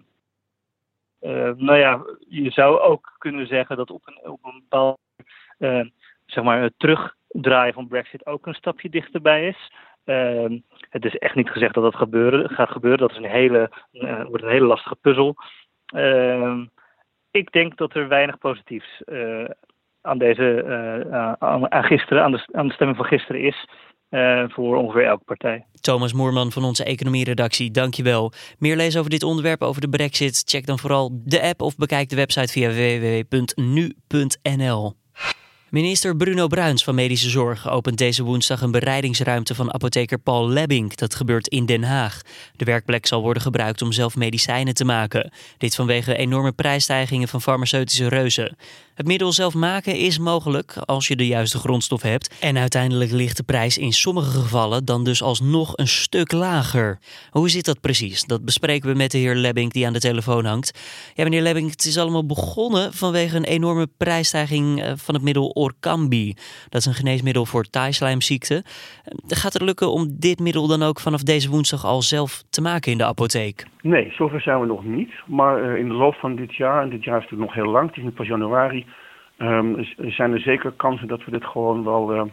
uh, 1.21 1.51
nou 1.55 1.77
ja, 1.77 2.01
je 2.27 2.51
zou 2.51 2.79
ook 2.79 3.15
kunnen 3.17 3.47
zeggen 3.47 3.77
dat 3.77 3.91
op 3.91 4.01
een, 4.05 4.29
op 4.29 4.39
een 4.43 4.59
bepaald 4.59 4.99
uh, 5.59 5.85
zeg 6.25 6.43
maar, 6.43 6.61
het 6.61 6.73
terugdraaien 7.29 7.73
van 7.73 7.87
Brexit 7.87 8.25
ook 8.25 8.45
een 8.45 8.53
stapje 8.53 8.89
dichterbij 8.89 9.47
is. 9.47 9.71
Ehm, 10.05 10.59
het 10.89 11.05
is 11.05 11.17
echt 11.17 11.35
niet 11.35 11.49
gezegd 11.49 11.73
dat 11.73 11.83
dat 11.83 11.95
gebeuren, 11.95 12.49
gaat 12.49 12.69
gebeuren. 12.69 12.99
Dat 12.99 13.11
is 13.11 13.17
een 13.17 13.29
hele, 13.29 13.71
uh, 13.93 14.25
wordt 14.25 14.43
een 14.43 14.49
hele 14.49 14.65
lastige 14.65 14.95
puzzel. 14.95 15.35
Ehm, 15.85 16.65
ik 17.31 17.51
denk 17.51 17.77
dat 17.77 17.95
er 17.95 18.07
weinig 18.07 18.37
positiefs 18.37 19.01
aan, 20.01 20.17
deze, 20.17 20.65
aan, 21.39 21.71
aan, 21.71 21.83
gisteren, 21.83 22.23
aan 22.23 22.67
de, 22.67 22.73
stemming 22.73 22.97
van 22.97 23.05
gisteren 23.05 23.41
is. 23.41 23.67
Voor 24.53 24.75
ongeveer 24.75 25.05
elke 25.05 25.23
partij. 25.23 25.65
Thomas 25.81 26.13
Moerman 26.13 26.51
van 26.51 26.63
onze 26.63 26.83
economieredactie, 26.83 27.71
dankjewel. 27.71 28.31
Meer 28.57 28.75
lezen 28.75 28.99
over 28.99 29.11
dit 29.11 29.23
onderwerp, 29.23 29.61
over 29.61 29.81
de 29.81 29.89
brexit? 29.89 30.43
Check 30.45 30.65
dan 30.65 30.79
vooral 30.79 31.21
de 31.25 31.41
app 31.41 31.61
of 31.61 31.75
bekijk 31.75 32.09
de 32.09 32.15
website 32.15 32.51
via 32.51 32.69
www.nu.nl. 33.29 33.97
Minister 35.69 36.15
Bruno 36.15 36.47
Bruins 36.47 36.83
van 36.83 36.95
Medische 36.95 37.29
Zorg 37.29 37.69
opent 37.69 37.97
deze 37.97 38.23
woensdag 38.23 38.61
een 38.61 38.71
bereidingsruimte 38.71 39.55
van 39.55 39.73
apotheker 39.73 40.17
Paul 40.17 40.49
Lebbing. 40.49 40.95
Dat 40.95 41.15
gebeurt 41.15 41.47
in 41.47 41.65
Den 41.65 41.83
Haag. 41.83 42.21
De 42.55 42.65
werkplek 42.65 43.05
zal 43.05 43.21
worden 43.21 43.43
gebruikt 43.43 43.81
om 43.81 43.91
zelf 43.91 44.15
medicijnen 44.15 44.73
te 44.73 44.85
maken. 44.85 45.31
Dit 45.57 45.75
vanwege 45.75 46.15
enorme 46.15 46.51
prijsstijgingen 46.51 47.27
van 47.27 47.41
farmaceutische 47.41 48.07
reuzen. 48.07 48.57
Het 48.99 49.07
middel 49.07 49.31
zelf 49.31 49.53
maken 49.53 49.95
is 49.95 50.17
mogelijk 50.17 50.77
als 50.85 51.07
je 51.07 51.15
de 51.15 51.27
juiste 51.27 51.57
grondstof 51.57 52.01
hebt. 52.01 52.33
En 52.39 52.57
uiteindelijk 52.57 53.11
ligt 53.11 53.37
de 53.37 53.43
prijs 53.43 53.77
in 53.77 53.93
sommige 53.93 54.39
gevallen 54.39 54.85
dan 54.85 55.03
dus 55.03 55.21
alsnog 55.21 55.73
een 55.75 55.87
stuk 55.87 56.31
lager. 56.31 56.99
Hoe 57.29 57.49
zit 57.49 57.65
dat 57.65 57.81
precies? 57.81 58.23
Dat 58.23 58.45
bespreken 58.45 58.89
we 58.89 58.95
met 58.95 59.11
de 59.11 59.17
heer 59.17 59.35
Lebbing 59.35 59.71
die 59.71 59.85
aan 59.85 59.93
de 59.93 59.99
telefoon 59.99 60.45
hangt. 60.45 60.79
Ja, 61.13 61.23
meneer 61.23 61.41
Lebbing, 61.41 61.71
het 61.71 61.85
is 61.85 61.97
allemaal 61.97 62.25
begonnen 62.25 62.93
vanwege 62.93 63.35
een 63.35 63.43
enorme 63.43 63.87
prijsstijging 63.97 64.81
eh, 64.81 64.91
van 64.95 65.13
het 65.15 65.23
middel 65.23 65.49
Orkambi. 65.63 66.33
Dat 66.69 66.81
is 66.81 66.85
een 66.85 66.93
geneesmiddel 66.93 67.45
voor 67.45 67.63
taaislijmziekte. 67.63 68.63
Gaat 69.27 69.53
het 69.53 69.61
lukken 69.61 69.91
om 69.91 70.07
dit 70.19 70.39
middel 70.39 70.67
dan 70.67 70.83
ook 70.83 70.99
vanaf 70.99 71.23
deze 71.23 71.49
woensdag 71.49 71.85
al 71.85 72.01
zelf 72.01 72.43
te 72.49 72.61
maken 72.61 72.91
in 72.91 72.97
de 72.97 73.05
apotheek? 73.05 73.65
Nee, 73.81 74.11
zover 74.11 74.41
zijn 74.41 74.59
we 74.59 74.65
nog 74.65 74.83
niet. 74.83 75.11
Maar 75.25 75.63
uh, 75.63 75.79
in 75.79 75.87
de 75.87 75.93
loop 75.93 76.15
van 76.15 76.35
dit 76.35 76.55
jaar, 76.55 76.81
en 76.81 76.89
dit 76.89 77.03
jaar 77.03 77.17
is 77.17 77.23
natuurlijk 77.23 77.49
nog 77.49 77.63
heel 77.63 77.71
lang, 77.71 77.87
het 77.87 77.97
is 77.97 78.03
nu 78.03 78.11
pas 78.11 78.27
januari, 78.27 78.85
um, 79.37 79.87
zijn 79.97 80.33
er 80.33 80.39
zeker 80.39 80.71
kansen 80.71 81.07
dat 81.07 81.25
we 81.25 81.31
dit 81.31 81.45
gewoon 81.45 81.83
wel 81.83 82.31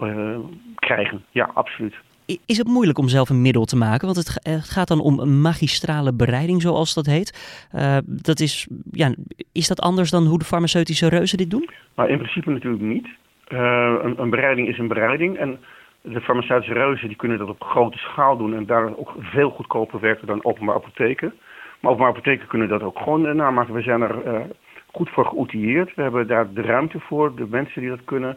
uh, 0.00 0.38
krijgen. 0.74 1.24
Ja, 1.30 1.50
absoluut. 1.54 1.94
Is 2.26 2.58
het 2.58 2.66
moeilijk 2.66 2.98
om 2.98 3.08
zelf 3.08 3.28
een 3.28 3.42
middel 3.42 3.64
te 3.64 3.76
maken? 3.76 4.06
Want 4.06 4.16
het, 4.16 4.40
het 4.42 4.70
gaat 4.70 4.88
dan 4.88 5.00
om 5.00 5.18
een 5.18 5.40
magistrale 5.40 6.14
bereiding, 6.14 6.62
zoals 6.62 6.94
dat 6.94 7.06
heet. 7.06 7.68
Uh, 7.74 7.96
dat 8.06 8.40
is, 8.40 8.68
ja, 8.90 9.14
is 9.52 9.68
dat 9.68 9.80
anders 9.80 10.10
dan 10.10 10.26
hoe 10.26 10.38
de 10.38 10.44
farmaceutische 10.44 11.08
reuzen 11.08 11.38
dit 11.38 11.50
doen? 11.50 11.68
Maar 11.94 12.08
in 12.08 12.18
principe 12.18 12.50
natuurlijk 12.50 12.82
niet. 12.82 13.08
een, 13.48 14.20
een 14.20 14.30
bereiding 14.30 14.68
is 14.68 14.78
een 14.78 14.88
bereiding. 14.88 15.36
En 15.38 15.58
de 16.00 16.20
farmaceutische 16.20 16.74
reuzen 16.74 17.08
die 17.08 17.16
kunnen 17.16 17.38
dat 17.38 17.48
op 17.48 17.62
grote 17.62 17.98
schaal 17.98 18.36
doen 18.36 18.54
en 18.54 18.66
daar 18.66 18.96
ook 18.96 19.14
veel 19.18 19.50
goedkoper 19.50 20.00
werken 20.00 20.26
dan 20.26 20.44
openbaar 20.44 20.74
apotheken. 20.74 21.34
Maar 21.80 21.90
openbaar 21.90 22.12
apotheken 22.12 22.46
kunnen 22.46 22.68
dat 22.68 22.82
ook 22.82 22.98
gewoon 22.98 23.36
namaken. 23.36 23.74
We 23.74 23.82
zijn 23.82 24.00
er 24.00 24.46
goed 24.92 25.10
voor 25.10 25.26
geoutilleerd. 25.26 25.94
We 25.94 26.02
hebben 26.02 26.26
daar 26.26 26.52
de 26.52 26.62
ruimte 26.62 27.00
voor, 27.00 27.34
de 27.34 27.46
mensen 27.50 27.80
die 27.80 27.90
dat 27.90 28.04
kunnen, 28.04 28.36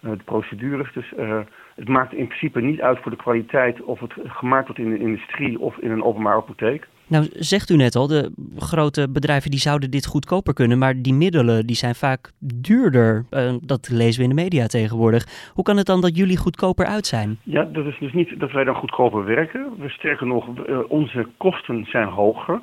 de 0.00 0.16
procedures. 0.24 0.92
Dus 0.92 1.12
uh, 1.18 1.38
het 1.74 1.88
maakt 1.88 2.14
in 2.14 2.26
principe 2.26 2.60
niet 2.60 2.80
uit 2.80 2.98
voor 3.02 3.10
de 3.10 3.16
kwaliteit 3.16 3.82
of 3.82 4.00
het 4.00 4.12
gemaakt 4.26 4.66
wordt 4.66 4.80
in 4.80 4.90
de 4.90 4.98
industrie 4.98 5.60
of 5.60 5.78
in 5.78 5.90
een 5.90 6.02
openbaar 6.02 6.36
apotheek. 6.36 6.86
Nou, 7.08 7.26
zegt 7.32 7.70
u 7.70 7.76
net 7.76 7.94
al, 7.94 8.06
de 8.06 8.32
grote 8.58 9.10
bedrijven 9.10 9.50
die 9.50 9.60
zouden 9.60 9.90
dit 9.90 10.06
goedkoper 10.06 10.54
kunnen, 10.54 10.78
maar 10.78 11.02
die 11.02 11.14
middelen 11.14 11.66
die 11.66 11.76
zijn 11.76 11.94
vaak 11.94 12.30
duurder. 12.38 13.24
Uh, 13.30 13.54
dat 13.60 13.88
lezen 13.88 14.18
we 14.18 14.28
in 14.28 14.36
de 14.36 14.42
media 14.42 14.66
tegenwoordig. 14.66 15.50
Hoe 15.54 15.64
kan 15.64 15.76
het 15.76 15.86
dan 15.86 16.00
dat 16.00 16.16
jullie 16.16 16.36
goedkoper 16.36 16.86
uit 16.86 17.06
zijn? 17.06 17.38
Ja, 17.42 17.64
dat 17.64 17.86
is 17.86 17.98
dus 17.98 18.12
niet 18.12 18.40
dat 18.40 18.52
wij 18.52 18.64
dan 18.64 18.74
goedkoper 18.74 19.24
werken. 19.24 19.72
We 19.78 19.88
sterker 19.88 20.26
nog, 20.26 20.46
uh, 20.68 20.78
onze 20.88 21.26
kosten 21.36 21.84
zijn 21.84 22.08
hoger, 22.08 22.60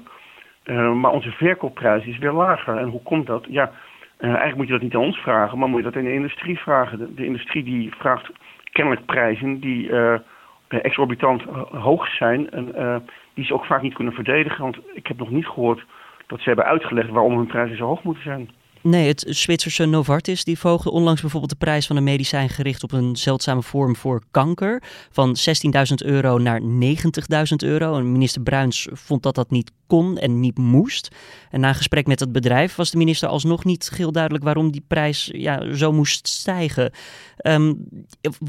uh, 0.65 0.93
maar 0.93 1.11
onze 1.11 1.31
verkoopprijs 1.31 2.05
is 2.05 2.17
weer 2.17 2.33
lager. 2.33 2.77
En 2.77 2.89
hoe 2.89 3.01
komt 3.03 3.27
dat? 3.27 3.45
Ja, 3.49 3.71
eigenlijk 4.29 4.57
moet 4.57 4.67
je 4.67 4.73
dat 4.73 4.81
niet 4.81 4.95
aan 4.95 5.01
ons 5.01 5.17
vragen, 5.17 5.57
maar 5.57 5.69
moet 5.69 5.77
je 5.77 5.91
dat 5.91 5.95
in 5.95 6.03
de 6.03 6.13
industrie 6.13 6.59
vragen. 6.59 7.15
De, 7.15 7.25
industrie 7.25 7.63
die 7.63 7.91
vraagt 7.95 8.29
kennelijk 8.71 9.05
prijzen 9.05 9.59
die 9.59 9.91
exorbitant 10.67 11.41
hoog 11.71 12.07
zijn 12.07 12.49
en 12.49 12.73
die 13.33 13.45
ze 13.45 13.53
ook 13.53 13.65
vaak 13.65 13.81
niet 13.81 13.93
kunnen 13.93 14.13
verdedigen. 14.13 14.61
Want 14.61 14.77
ik 14.93 15.07
heb 15.07 15.17
nog 15.17 15.29
niet 15.29 15.47
gehoord 15.47 15.85
dat 16.27 16.39
ze 16.39 16.47
hebben 16.47 16.65
uitgelegd 16.65 17.09
waarom 17.09 17.37
hun 17.37 17.47
prijzen 17.47 17.77
zo 17.77 17.85
hoog 17.85 18.03
moeten 18.03 18.23
zijn. 18.23 18.49
Nee, 18.83 19.07
het 19.07 19.25
Zwitserse 19.27 19.85
Novartis 19.85 20.43
die 20.43 20.59
voogde 20.59 20.91
onlangs 20.91 21.21
bijvoorbeeld 21.21 21.51
de 21.51 21.65
prijs 21.65 21.87
van 21.87 21.95
een 21.95 22.03
medicijn 22.03 22.49
gericht 22.49 22.83
op 22.83 22.91
een 22.91 23.15
zeldzame 23.15 23.61
vorm 23.61 23.95
voor 23.95 24.23
kanker 24.31 24.83
van 25.11 25.35
16.000 25.37 26.05
euro 26.05 26.37
naar 26.37 26.61
90.000 26.61 26.67
euro. 27.57 27.95
En 27.95 28.11
minister 28.11 28.41
Bruins 28.41 28.87
vond 28.91 29.23
dat 29.23 29.35
dat 29.35 29.49
niet 29.49 29.71
kon 29.93 30.17
en 30.17 30.39
niet 30.39 30.57
moest. 30.57 31.05
En 31.51 31.59
na 31.59 31.73
gesprek 31.73 32.07
met 32.07 32.19
het 32.19 32.31
bedrijf 32.31 32.75
was 32.75 32.91
de 32.91 32.97
minister 32.97 33.29
alsnog 33.29 33.63
niet 33.63 33.93
heel 33.97 34.11
duidelijk 34.11 34.43
waarom 34.43 34.71
die 34.71 34.85
prijs 34.87 35.31
ja, 35.33 35.73
zo 35.73 35.91
moest 35.91 36.27
stijgen. 36.27 36.91
Um, 37.47 37.75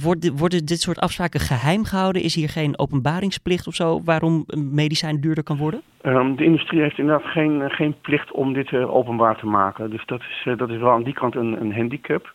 worden, 0.03 0.37
worden 0.37 0.67
dit 0.67 0.81
soort 0.81 0.99
afspraken 0.99 1.41
geheim 1.41 1.85
gehouden? 1.85 2.23
Is 2.23 2.35
hier 2.35 2.49
geen 2.49 2.79
openbaringsplicht 2.79 3.67
of 3.67 3.75
zo 3.75 4.01
waarom 4.05 4.45
een 4.47 4.75
medicijn 4.75 5.21
duurder 5.21 5.45
kan 5.45 5.57
worden? 5.57 5.81
Um, 6.03 6.37
de 6.37 6.45
industrie 6.45 6.81
heeft 6.81 6.99
inderdaad 6.99 7.31
geen, 7.31 7.71
geen 7.71 7.95
plicht 8.01 8.33
om 8.33 8.53
dit 8.53 8.71
uh, 8.71 8.95
openbaar 8.95 9.37
te 9.39 9.47
maken. 9.47 9.91
Dus 9.91 10.07
dat 10.07 10.21
is, 10.21 10.45
uh, 10.45 10.57
dat 10.57 10.71
is 10.71 10.79
wel 10.79 10.91
aan 10.91 11.03
die 11.03 11.15
kant 11.15 11.35
een, 11.35 11.61
een 11.61 11.75
handicap. 11.75 12.33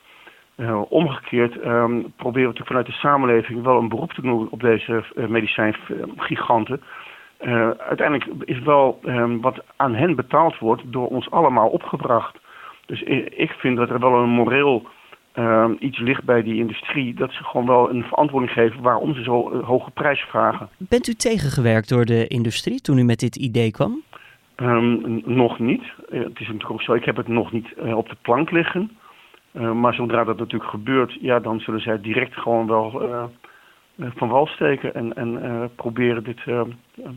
Uh, 0.58 0.82
omgekeerd 0.90 1.66
um, 1.66 2.14
proberen 2.16 2.54
we 2.54 2.64
vanuit 2.64 2.86
de 2.86 2.92
samenleving 2.92 3.64
wel 3.64 3.78
een 3.80 3.90
beroep 3.90 4.14
te 4.14 4.22
doen 4.22 4.50
op 4.50 4.60
deze 4.60 5.04
medicijngiganten. 5.28 6.82
Uh, 7.42 7.70
uiteindelijk 7.70 8.44
is 8.46 8.60
wel 8.60 9.00
um, 9.06 9.42
wat 9.42 9.64
aan 9.76 9.96
hen 9.96 10.16
betaald 10.16 10.58
wordt 10.58 10.84
door 10.86 11.08
ons 11.08 11.32
allemaal 11.32 11.68
opgebracht. 11.68 12.38
Dus 12.86 13.02
ik 13.36 13.52
vind 13.52 13.78
dat 13.78 13.90
er 13.90 14.00
wel 14.00 14.14
een 14.14 14.30
moreel 14.30 14.88
uh, 15.36 15.70
iets 15.80 16.00
ligt 16.00 16.24
bij 16.24 16.44
die 16.44 16.56
industrie. 16.56 17.14
Dat 17.14 17.32
ze 17.32 17.44
gewoon 17.44 17.66
wel 17.66 17.90
een 17.90 18.04
verantwoording 18.04 18.54
geven 18.54 18.82
waarom 18.82 19.14
ze 19.14 19.24
zo 19.24 19.52
uh, 19.52 19.64
hoge 19.64 19.92
prijzen 19.92 20.28
vragen. 20.28 20.70
Bent 20.78 21.08
u 21.08 21.14
tegengewerkt 21.14 21.90
door 21.90 22.06
de 22.06 22.28
industrie 22.28 22.82
toen 22.82 22.98
u 22.98 23.04
met 23.04 23.20
dit 23.20 23.36
idee 23.36 23.72
kwam? 23.72 24.02
Um, 24.56 25.22
nog 25.26 25.60
niet. 25.60 25.84
het 26.10 26.40
is 26.40 26.48
natuurlijk 26.48 26.72
ook 26.72 26.82
zo, 26.82 26.94
ik 26.94 27.06
heb 27.06 27.16
het 27.16 27.28
nog 27.28 27.52
niet 27.52 27.74
op 27.94 28.10
de 28.10 28.18
plank 28.22 28.52
liggen. 28.52 28.98
maar 29.74 29.94
zodra 29.94 30.24
dat 30.24 30.38
natuurlijk 30.38 30.70
gebeurt, 30.70 31.18
ja, 31.22 31.40
dan 31.40 31.60
zullen 31.60 31.82
zij 31.82 32.02
direct 32.02 32.34
gewoon 32.34 32.68
wel 32.68 33.02
eh, 33.02 33.24
van 34.00 34.30
wal 34.30 34.48
steken 34.48 34.94
en, 34.94 35.14
en 35.14 35.44
uh, 35.44 35.64
proberen 35.76 36.24
dit 36.24 36.40
uh, 36.48 36.62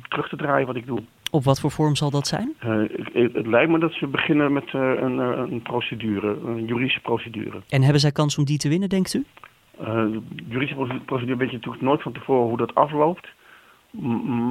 terug 0.08 0.28
te 0.28 0.36
draaien 0.36 0.66
wat 0.66 0.76
ik 0.76 0.86
doe. 0.86 1.02
Op 1.30 1.44
wat 1.44 1.60
voor 1.60 1.70
vorm 1.70 1.96
zal 1.96 2.10
dat 2.10 2.26
zijn? 2.26 2.54
Het, 2.58 3.32
het, 3.32 3.46
lijkt 3.46 3.70
me 3.70 3.78
dat 3.78 3.92
ze 3.92 4.06
beginnen 4.06 4.52
met 4.52 4.72
een, 4.72 5.18
een, 5.18 5.62
procedure, 5.62 6.36
een 6.44 6.64
juridische 6.64 7.00
procedure. 7.00 7.62
En 7.68 7.82
hebben 7.82 8.00
zij 8.00 8.12
kans 8.12 8.38
om 8.38 8.44
die 8.44 8.58
te 8.58 8.68
winnen, 8.68 8.88
denkt 8.88 9.14
u? 9.14 9.24
de 9.78 10.20
juridische 10.48 11.00
procedure 11.04 11.38
weet 11.38 11.50
je 11.50 11.56
natuurlijk 11.56 11.82
nooit 11.82 12.02
van 12.02 12.12
tevoren 12.12 12.48
hoe 12.48 12.56
dat 12.56 12.74
afloopt. 12.74 13.28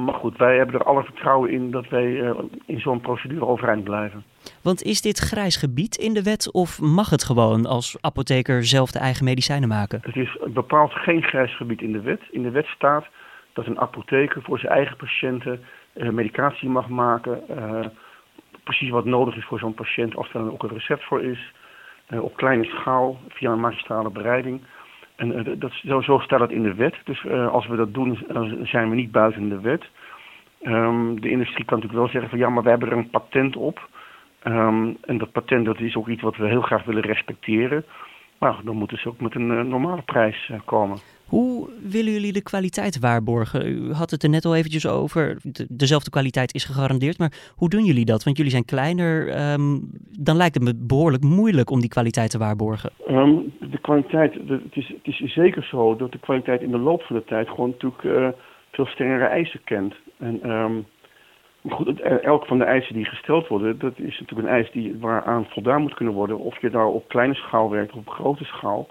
Maar 0.04 0.14
goed, 0.14 0.36
wij 0.36 0.56
hebben 0.56 0.74
er 0.74 0.86
alle 0.86 1.04
vertrouwen 1.04 1.50
in 1.50 1.70
dat 1.70 1.88
wij 1.88 2.34
in 2.66 2.80
zo'n 2.80 3.00
procedure 3.00 3.46
overeind 3.46 3.84
blijven. 3.84 4.24
Want 4.62 4.82
is 4.82 5.00
dit 5.00 5.18
grijs 5.18 5.56
gebied 5.56 5.96
in 5.96 6.14
de 6.14 6.22
wet 6.22 6.52
of 6.52 6.80
mag 6.80 7.10
het 7.10 7.24
gewoon 7.24 7.66
als 7.66 7.96
apotheker 8.00 8.64
zelf 8.64 8.90
de 8.90 8.98
eigen 8.98 9.24
medicijnen 9.24 9.68
maken? 9.68 10.00
Het 10.02 10.16
is 10.16 10.38
bepaald 10.46 10.92
geen 10.92 11.22
grijs 11.22 11.56
gebied 11.56 11.80
in 11.80 11.92
de 11.92 12.00
wet. 12.00 12.20
In 12.30 12.42
de 12.42 12.50
wet 12.50 12.66
staat 12.66 13.06
dat 13.52 13.66
een 13.66 13.80
apotheker 13.80 14.42
voor 14.42 14.58
zijn 14.58 14.72
eigen 14.72 14.96
patiënten 14.96 15.60
uh, 15.94 16.08
medicatie 16.08 16.68
mag 16.68 16.88
maken. 16.88 17.42
Uh, 17.50 17.86
precies 18.64 18.90
wat 18.90 19.04
nodig 19.04 19.36
is 19.36 19.44
voor 19.44 19.58
zo'n 19.58 19.74
patiënt, 19.74 20.14
of 20.14 20.26
er 20.26 20.32
dan 20.32 20.52
ook 20.52 20.62
een 20.62 20.72
recept 20.72 21.04
voor 21.04 21.22
is. 21.22 21.52
Op 22.20 22.36
kleine 22.36 22.64
schaal, 22.64 23.20
via 23.28 23.52
een 23.52 23.60
magistrale 23.60 24.10
bereiding. 24.10 24.60
En 25.22 25.58
dat, 25.58 25.72
zo, 25.72 26.00
zo, 26.00 26.18
staat 26.18 26.40
het 26.40 26.50
in 26.50 26.62
de 26.62 26.74
wet. 26.74 26.94
Dus 27.04 27.26
als 27.28 27.66
we 27.66 27.76
dat 27.76 27.94
doen, 27.94 28.18
zijn 28.62 28.90
we 28.90 28.94
niet 28.94 29.12
buiten 29.12 29.48
de 29.48 29.60
wet. 29.60 29.84
Um, 30.62 31.20
de 31.20 31.30
industrie 31.30 31.64
kan 31.64 31.78
natuurlijk 31.78 32.02
wel 32.02 32.12
zeggen 32.12 32.30
van 32.30 32.38
ja, 32.38 32.48
maar 32.48 32.62
we 32.62 32.68
hebben 32.68 32.90
er 32.90 32.96
een 32.96 33.10
patent 33.10 33.56
op. 33.56 33.88
Ehm, 34.42 34.92
en 35.00 35.18
dat 35.18 35.32
patent 35.32 35.64
dat 35.64 35.80
is 35.80 35.96
ook 35.96 36.08
iets 36.08 36.22
wat 36.22 36.36
we 36.36 36.46
heel 36.46 36.60
graag 36.60 36.84
willen 36.84 37.02
respecteren. 37.02 37.84
Maar 38.42 38.60
dan 38.64 38.76
moeten 38.76 38.98
ze 38.98 39.08
ook 39.08 39.20
met 39.20 39.34
een 39.34 39.50
eh, 39.50 39.64
normale 39.64 40.02
prijs 40.02 40.48
eh, 40.50 40.60
komen. 40.64 40.98
Hoe 41.26 41.68
willen 41.82 42.12
jullie 42.12 42.32
de 42.32 42.42
kwaliteit 42.42 42.98
waarborgen? 42.98 43.66
U 43.66 43.92
had 43.92 44.10
het 44.10 44.22
er 44.22 44.28
net 44.28 44.44
al 44.44 44.56
eventjes 44.56 44.86
over. 44.86 45.36
dezelfde 45.68 46.10
kwaliteit 46.10 46.54
is 46.54 46.64
gegarandeerd. 46.64 47.18
Maar 47.18 47.32
hoe 47.56 47.68
doen 47.68 47.84
jullie 47.84 48.04
dat? 48.04 48.24
Want 48.24 48.36
jullie 48.36 48.52
zijn 48.52 48.64
kleiner. 48.64 49.28
Ehm, 49.28 49.78
dan 50.18 50.36
lijkt 50.36 50.54
het 50.54 50.64
me 50.64 50.74
behoorlijk 50.76 51.22
moeilijk 51.22 51.70
om 51.70 51.80
die 51.80 51.88
kwaliteit 51.88 52.30
te 52.30 52.38
waarborgen. 52.38 52.90
Ehm, 53.06 53.34
de 53.70 53.78
kwaliteit, 53.80 54.34
het, 54.34 54.76
is, 54.76 54.88
het 54.88 55.20
is 55.20 55.32
zeker 55.32 55.64
zo 55.64 55.96
dat 55.96 56.12
de 56.12 56.18
kwaliteit 56.18 56.60
in 56.60 56.70
de 56.70 56.78
loop 56.78 57.02
van 57.02 57.16
de 57.16 57.24
tijd 57.24 57.48
gewoon 57.48 57.70
natuurlijk 57.70 58.02
uh, 58.02 58.28
veel 58.70 58.86
strengere 58.86 59.24
eisen 59.24 59.60
kent. 59.64 59.94
En 60.18 60.50
um, 60.50 60.86
goed, 61.68 62.00
elk 62.00 62.46
van 62.46 62.58
de 62.58 62.64
eisen 62.64 62.94
die 62.94 63.04
gesteld 63.04 63.48
worden, 63.48 63.78
dat 63.78 63.98
is 63.98 64.20
natuurlijk 64.20 64.48
een 64.48 64.54
eis 64.54 64.70
die, 64.70 64.96
waaraan 65.00 65.46
voldaan 65.48 65.82
moet 65.82 65.94
kunnen 65.94 66.14
worden. 66.14 66.38
Of 66.38 66.60
je 66.60 66.70
daar 66.70 66.86
op 66.86 67.08
kleine 67.08 67.34
schaal 67.34 67.70
werkt 67.70 67.92
of 67.92 67.98
op 67.98 68.08
grote 68.08 68.44
schaal. 68.44 68.88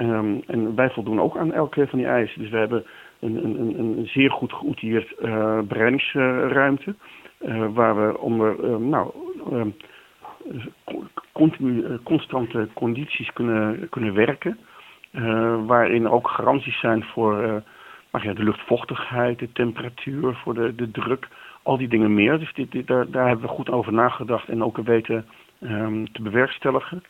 Um, 0.00 0.42
en 0.46 0.74
wij 0.74 0.90
voldoen 0.90 1.20
ook 1.20 1.36
aan 1.36 1.52
elke 1.52 1.86
van 1.86 1.98
die 1.98 2.08
eisen. 2.08 2.40
Dus 2.40 2.50
we 2.50 2.56
hebben 2.56 2.84
een, 3.20 3.44
een, 3.44 3.78
een 3.78 4.06
zeer 4.06 4.30
goed 4.30 4.52
geoutilleerd 4.52 5.14
uh, 5.22 5.58
bereidingsruimte. 5.60 6.94
Uh, 7.40 7.66
waar 7.74 7.96
we 7.96 8.18
onder 8.18 8.64
uh, 8.64 8.76
nou, 8.76 9.12
continu, 11.32 11.98
constante 12.02 12.68
condities 12.74 13.32
kunnen, 13.32 13.88
kunnen 13.88 14.14
werken. 14.14 14.58
waarin 15.66 16.08
ook 16.08 16.28
garanties 16.28 16.80
zijn 16.80 17.04
voor 17.04 17.62
maar 18.12 18.24
ja, 18.24 18.32
de 18.32 18.42
luchtvochtigheid, 18.42 19.38
de 19.38 19.52
temperatuur, 19.52 20.34
voor 20.34 20.54
de, 20.54 20.74
de 20.74 20.90
druk, 20.90 21.28
al 21.62 21.76
die 21.76 21.88
dingen 21.88 22.14
meer. 22.14 22.38
Dus 22.38 22.54
dit, 22.54 22.70
dit, 22.70 22.86
daar, 22.86 23.10
daar 23.10 23.26
hebben 23.26 23.46
we 23.46 23.52
goed 23.52 23.70
over 23.70 23.92
nagedacht 23.92 24.48
en 24.48 24.64
ook 24.64 24.76
weten 24.76 25.26
um, 25.60 26.12
te 26.12 26.22
bewerkstelligen. 26.22 27.02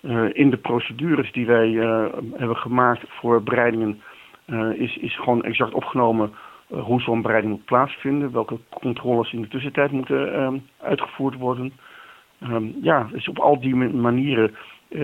Uh, 0.00 0.24
in 0.32 0.50
de 0.50 0.56
procedures 0.56 1.32
die 1.32 1.46
wij 1.46 1.68
uh, 1.68 2.06
hebben 2.34 2.56
gemaakt 2.56 3.04
voor 3.08 3.42
bereidingen 3.42 4.02
uh, 4.46 4.80
is, 4.80 4.96
is 4.96 5.16
gewoon 5.16 5.42
exact 5.42 5.74
opgenomen 5.74 6.32
hoe 6.68 7.00
zo'n 7.00 7.22
bereiding 7.22 7.52
moet 7.52 7.64
plaatsvinden, 7.64 8.32
welke 8.32 8.58
controles 8.70 9.32
in 9.32 9.40
de 9.40 9.48
tussentijd 9.48 9.90
moeten 9.90 10.34
ehm, 10.34 10.58
uitgevoerd 10.80 11.34
worden. 11.34 11.72
Um, 12.42 12.74
ja, 12.82 13.08
dus 13.12 13.28
op 13.28 13.38
al 13.38 13.60
die 13.60 13.74
manieren 13.74 14.54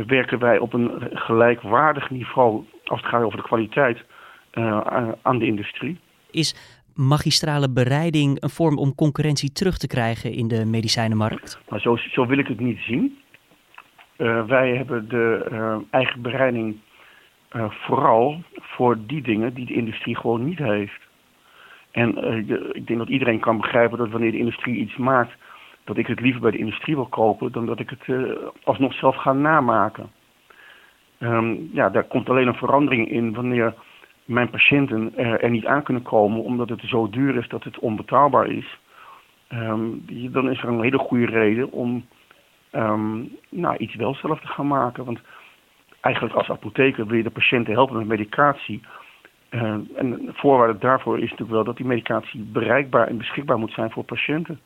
werken 0.06 0.38
wij 0.38 0.58
op 0.58 0.72
een 0.72 0.90
gelijkwaardig 1.12 2.10
niveau 2.10 2.64
als 2.84 3.00
het 3.00 3.10
gaat 3.10 3.22
over 3.22 3.38
de 3.38 3.44
kwaliteit 3.44 4.04
aan 5.22 5.38
de 5.38 5.46
industrie. 5.46 5.98
Is 6.30 6.77
magistrale 6.98 7.70
bereiding 7.70 8.42
een 8.42 8.50
vorm 8.50 8.78
om 8.78 8.94
concurrentie 8.94 9.52
terug 9.52 9.78
te 9.78 9.86
krijgen 9.86 10.32
in 10.32 10.48
de 10.48 10.64
medicijnenmarkt? 10.64 11.60
Maar 11.68 11.80
zo, 11.80 11.96
zo 11.96 12.26
wil 12.26 12.38
ik 12.38 12.46
het 12.46 12.60
niet 12.60 12.78
zien. 12.78 13.18
Uh, 14.16 14.46
wij 14.46 14.76
hebben 14.76 15.08
de 15.08 15.48
uh, 15.52 15.76
eigen 15.90 16.22
bereiding 16.22 16.76
uh, 17.52 17.70
vooral 17.70 18.42
voor 18.54 18.98
die 19.06 19.22
dingen 19.22 19.54
die 19.54 19.66
de 19.66 19.74
industrie 19.74 20.16
gewoon 20.16 20.44
niet 20.44 20.58
heeft. 20.58 21.06
En 21.90 22.16
ik 22.72 22.86
denk 22.86 22.98
dat 22.98 23.08
iedereen 23.08 23.40
kan 23.40 23.56
begrijpen 23.56 23.98
dat 23.98 24.08
wanneer 24.08 24.30
de 24.30 24.38
industrie 24.38 24.76
iets 24.76 24.96
maakt, 24.96 25.32
dat 25.84 25.96
ik 25.96 26.06
het 26.06 26.20
liever 26.20 26.40
bij 26.40 26.50
de 26.50 26.58
industrie 26.58 26.94
wil 26.94 27.06
kopen 27.06 27.52
dan 27.52 27.66
dat 27.66 27.80
ik 27.80 27.90
het 27.90 28.18
alsnog 28.64 28.94
zelf 28.94 29.16
ga 29.16 29.32
namaken. 29.32 30.10
Um, 31.18 31.70
ja, 31.72 31.88
daar 31.88 32.04
komt 32.04 32.28
alleen 32.28 32.46
een 32.46 32.54
verandering 32.54 33.10
in 33.10 33.34
wanneer 33.34 33.74
mijn 34.28 34.50
patiënten 34.50 35.12
er, 35.16 35.40
er, 35.40 35.50
niet 35.50 35.66
aan 35.66 35.82
kunnen 35.82 36.02
komen 36.02 36.42
omdat 36.42 36.68
het 36.68 36.80
zo 36.80 37.10
duur 37.10 37.36
is 37.36 37.48
dat 37.48 37.64
het 37.64 37.78
onbetaalbaar 37.78 38.46
is. 38.46 38.78
Um, 39.52 40.04
dan 40.32 40.50
is 40.50 40.62
er 40.62 40.68
een 40.68 40.82
hele 40.82 40.98
goede 40.98 41.26
reden 41.26 41.72
om 41.72 42.06
um, 42.72 43.36
nou, 43.48 43.76
iets 43.76 43.94
wel 43.94 44.14
zelf 44.14 44.40
te 44.40 44.46
gaan 44.46 44.66
maken. 44.66 45.04
Want 45.04 45.20
eigenlijk 46.00 46.34
als 46.34 46.50
apotheker 46.50 47.06
wil 47.06 47.16
je 47.16 47.22
de 47.22 47.30
patiënten 47.30 47.72
helpen 47.72 47.96
met 47.96 48.06
medicatie. 48.06 48.80
Uh, 49.50 49.62
en 49.96 50.10
de 50.10 50.32
voorwaarde 50.32 50.78
daarvoor 50.78 51.16
is 51.16 51.30
natuurlijk 51.30 51.50
wel 51.50 51.64
dat 51.64 51.76
die 51.76 51.86
medicatie 51.86 52.40
bereikbaar 52.40 53.06
en 53.06 53.18
beschikbaar 53.18 53.58
moet 53.58 53.72
zijn 53.72 53.90
voor 53.90 54.04
patiënten. 54.04 54.60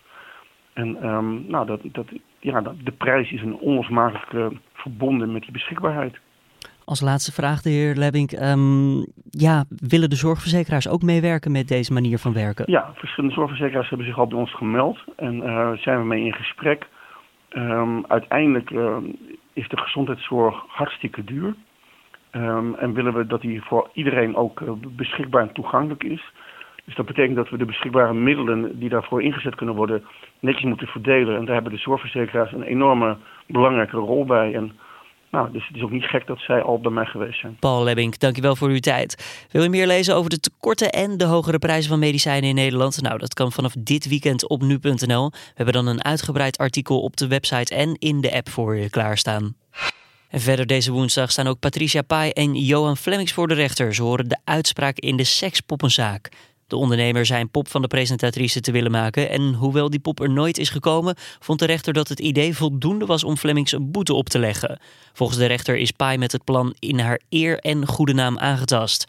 En 0.73 1.07
um, 1.07 1.45
nou, 1.49 1.67
dat, 1.67 1.81
dat, 1.83 2.07
ja, 2.39 2.61
de 2.61 2.93
prijs 2.93 3.33
is 3.33 3.43
een 3.43 3.59
onlosmakelijk 3.59 4.55
verbonden 4.73 5.33
met 5.33 5.43
die 5.43 5.53
beschikbaarheid. 5.53 6.19
Als 6.85 7.01
laatste 7.01 7.33
vraag, 7.33 7.63
de 7.63 7.71
heer 7.71 7.95
Lebbink. 7.95 8.33
Um, 8.33 9.07
ja, 9.31 9.65
willen 9.69 10.11
de 10.11 10.17
zorgverzekeraars 10.17 10.89
ook 10.89 11.03
meewerken 11.03 11.53
met 11.53 11.69
deze 11.69 11.93
manier 11.93 12.19
van 12.19 12.33
werken? 12.33 12.65
Ja, 12.71 12.93
verschillende 12.95 13.35
zorgverzekeraars 13.35 13.89
hebben 13.89 14.07
zich 14.07 14.19
al 14.19 14.27
bij 14.27 14.39
ons 14.39 14.55
gemeld 14.55 14.99
en 15.17 15.37
uh, 15.37 15.73
zijn 15.73 15.99
we 15.99 16.05
mee 16.05 16.25
in 16.25 16.33
gesprek. 16.33 16.87
Um, 17.51 18.07
uiteindelijk 18.07 18.71
uh, 18.71 18.97
is 19.53 19.69
de 19.69 19.79
gezondheidszorg 19.79 20.65
hartstikke 20.69 21.25
duur. 21.25 21.55
Um, 22.33 22.75
en 22.75 22.93
willen 22.93 23.15
we 23.15 23.27
dat 23.27 23.41
die 23.41 23.63
voor 23.63 23.91
iedereen 23.93 24.37
ook 24.37 24.61
uh, 24.61 24.71
beschikbaar 24.89 25.43
en 25.43 25.53
toegankelijk 25.53 26.05
is. 26.05 26.33
Dus 26.85 26.95
dat 26.95 27.07
betekent 27.07 27.37
dat 27.37 27.49
we 27.49 27.57
de 27.57 27.65
beschikbare 27.65 28.15
middelen 28.15 28.79
die 28.79 28.89
daarvoor 28.89 29.23
ingezet 29.23 29.55
kunnen 29.55 29.75
worden 29.75 30.05
netjes 30.41 30.65
moeten 30.65 30.87
verdelen. 30.87 31.37
En 31.37 31.45
daar 31.45 31.55
hebben 31.55 31.73
de 31.73 31.79
zorgverzekeraars 31.79 32.53
een 32.53 32.63
enorme 32.63 33.17
belangrijke 33.47 33.97
rol 33.97 34.25
bij. 34.25 34.55
En 34.55 34.73
nou, 35.33 35.53
dus 35.53 35.67
het 35.67 35.77
is 35.77 35.83
ook 35.83 35.91
niet 35.91 36.05
gek 36.05 36.27
dat 36.27 36.39
zij 36.39 36.63
al 36.63 36.81
bij 36.81 36.91
mij 36.91 37.05
geweest 37.05 37.41
zijn. 37.41 37.57
Paul 37.61 37.85
Lebbink, 37.85 38.19
dankjewel 38.19 38.57
voor 38.57 38.69
uw 38.69 38.79
tijd. 38.79 39.47
Wil 39.51 39.63
je 39.63 39.69
meer 39.69 39.87
lezen 39.87 40.17
over 40.17 40.31
de 40.31 40.41
tekorten 40.41 40.91
en 40.91 41.17
de 41.17 41.25
hogere 41.25 41.59
prijzen 41.59 41.91
van 41.91 41.99
medicijnen 41.99 42.49
in 42.49 42.55
Nederland? 42.55 43.03
Nou, 43.03 43.19
dat 43.19 43.35
kan 43.35 43.53
vanaf 43.53 43.75
dit 43.79 44.09
weekend 44.09 44.49
op 44.49 44.63
nu.nl. 44.63 45.31
We 45.31 45.39
hebben 45.55 45.75
dan 45.75 45.87
een 45.87 46.05
uitgebreid 46.05 46.59
artikel 46.59 47.01
op 47.03 47.17
de 47.17 47.29
website 47.29 47.75
en 47.75 47.95
in 47.99 48.21
de 48.21 48.35
app 48.35 48.49
voor 48.49 48.77
je 48.77 48.91
klaarstaan. 48.91 49.57
En 50.29 50.41
verder 50.41 50.67
deze 50.67 50.93
woensdag 50.93 51.31
staan 51.31 51.47
ook 51.47 51.59
Patricia 51.59 52.03
Pai 52.03 52.31
en 52.31 52.55
Johan 52.55 52.97
Flemings 52.97 53.33
voor 53.33 53.49
de 53.49 53.55
rechter. 53.55 53.95
Ze 53.95 54.03
horen 54.03 54.29
de 54.29 54.39
uitspraak 54.45 54.99
in 54.99 55.17
de 55.17 55.25
sekspoppenzaak. 55.25 56.29
De 56.73 56.79
ondernemer 56.79 57.27
zei 57.27 57.41
een 57.41 57.51
pop 57.51 57.69
van 57.69 57.83
de 57.83 57.89
presentatrice 57.89 58.61
te 58.61 58.73
willen 58.73 58.91
maken. 58.91 59.31
En 59.31 59.55
hoewel 59.55 59.91
die 59.91 60.01
pop 60.01 60.21
er 60.21 60.31
nooit 60.31 60.59
is 60.59 60.69
gekomen, 60.71 61.15
vond 61.39 61.59
de 61.59 61.65
rechter 61.65 61.93
dat 61.93 62.09
het 62.09 62.21
idee 62.21 62.57
voldoende 62.57 63.07
was 63.07 63.25
om 63.25 63.37
Flemings 63.37 63.73
een 63.73 63.91
boete 63.91 64.15
op 64.15 64.29
te 64.29 64.39
leggen. 64.39 64.79
Volgens 65.13 65.39
de 65.39 65.47
rechter 65.47 65.77
is 65.77 65.91
Pai 65.91 66.19
met 66.19 66.33
het 66.33 66.45
plan 66.45 66.75
in 66.79 66.99
haar 66.99 67.21
eer 67.29 67.59
en 67.59 67.87
goede 67.87 68.13
naam 68.13 68.39
aangetast. 68.39 69.05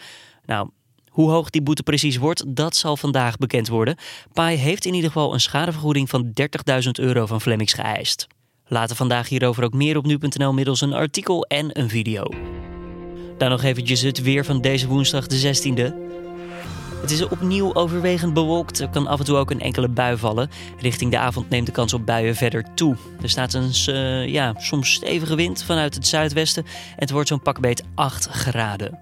Nou, 0.46 0.70
hoe 1.10 1.30
hoog 1.30 1.50
die 1.50 1.62
boete 1.62 1.84
precies 1.84 2.18
wordt, 2.18 2.56
dat 2.56 2.76
zal 2.76 2.98
vandaag 2.98 3.38
bekend 3.38 3.68
worden. 3.68 3.98
Pai 4.34 4.58
heeft 4.58 4.86
in 4.86 4.94
ieder 4.94 5.12
geval 5.12 5.34
een 5.34 5.42
schadevergoeding 5.42 6.10
van 6.10 6.26
30.000 6.26 6.90
euro 6.92 7.26
van 7.26 7.42
Flemings 7.42 7.74
geëist. 7.74 8.28
Later 8.68 8.96
vandaag 8.96 9.30
hierover 9.30 9.64
ook 9.64 9.74
meer 9.74 9.98
op 9.98 10.06
nu.nl 10.06 10.54
middels 10.54 10.82
een 10.82 10.94
artikel 10.94 11.44
en 11.44 11.80
een 11.80 11.90
video. 11.90 12.24
Dan 13.38 13.50
nog 13.50 13.64
eventjes 13.64 14.02
het 14.02 14.22
weer 14.22 14.46
van 14.46 14.62
deze 14.62 14.88
woensdag 14.88 15.28
de 15.28 15.56
16e. 15.56 16.14
Het 17.04 17.12
is 17.12 17.28
opnieuw 17.28 17.74
overwegend 17.74 18.34
bewolkt. 18.34 18.80
Er 18.80 18.90
kan 18.90 19.08
af 19.08 19.20
en 19.20 19.26
toe 19.26 19.38
ook 19.38 19.52
een 19.52 19.60
enkele 19.60 19.90
bui 19.90 20.18
vallen. 20.18 20.50
Richting 20.80 21.12
de 21.12 21.18
avond 21.18 21.50
neemt 21.50 21.66
de 21.66 21.72
kans 21.72 21.94
op 21.94 22.06
buien 22.06 22.36
verder 22.36 22.74
toe. 22.74 22.96
Er 23.22 23.30
staat 23.30 23.54
een 23.54 23.72
uh, 23.90 24.28
ja, 24.28 24.54
soms 24.58 24.94
stevige 24.94 25.36
wind 25.36 25.64
vanuit 25.64 25.96
het 25.96 26.08
zuidwesten. 26.08 26.64
En 26.66 26.72
het 26.96 27.12
wordt 27.12 27.28
zo'n 27.28 27.42
pakbeet 27.42 27.84
8 27.96 28.28
graden. 28.28 29.00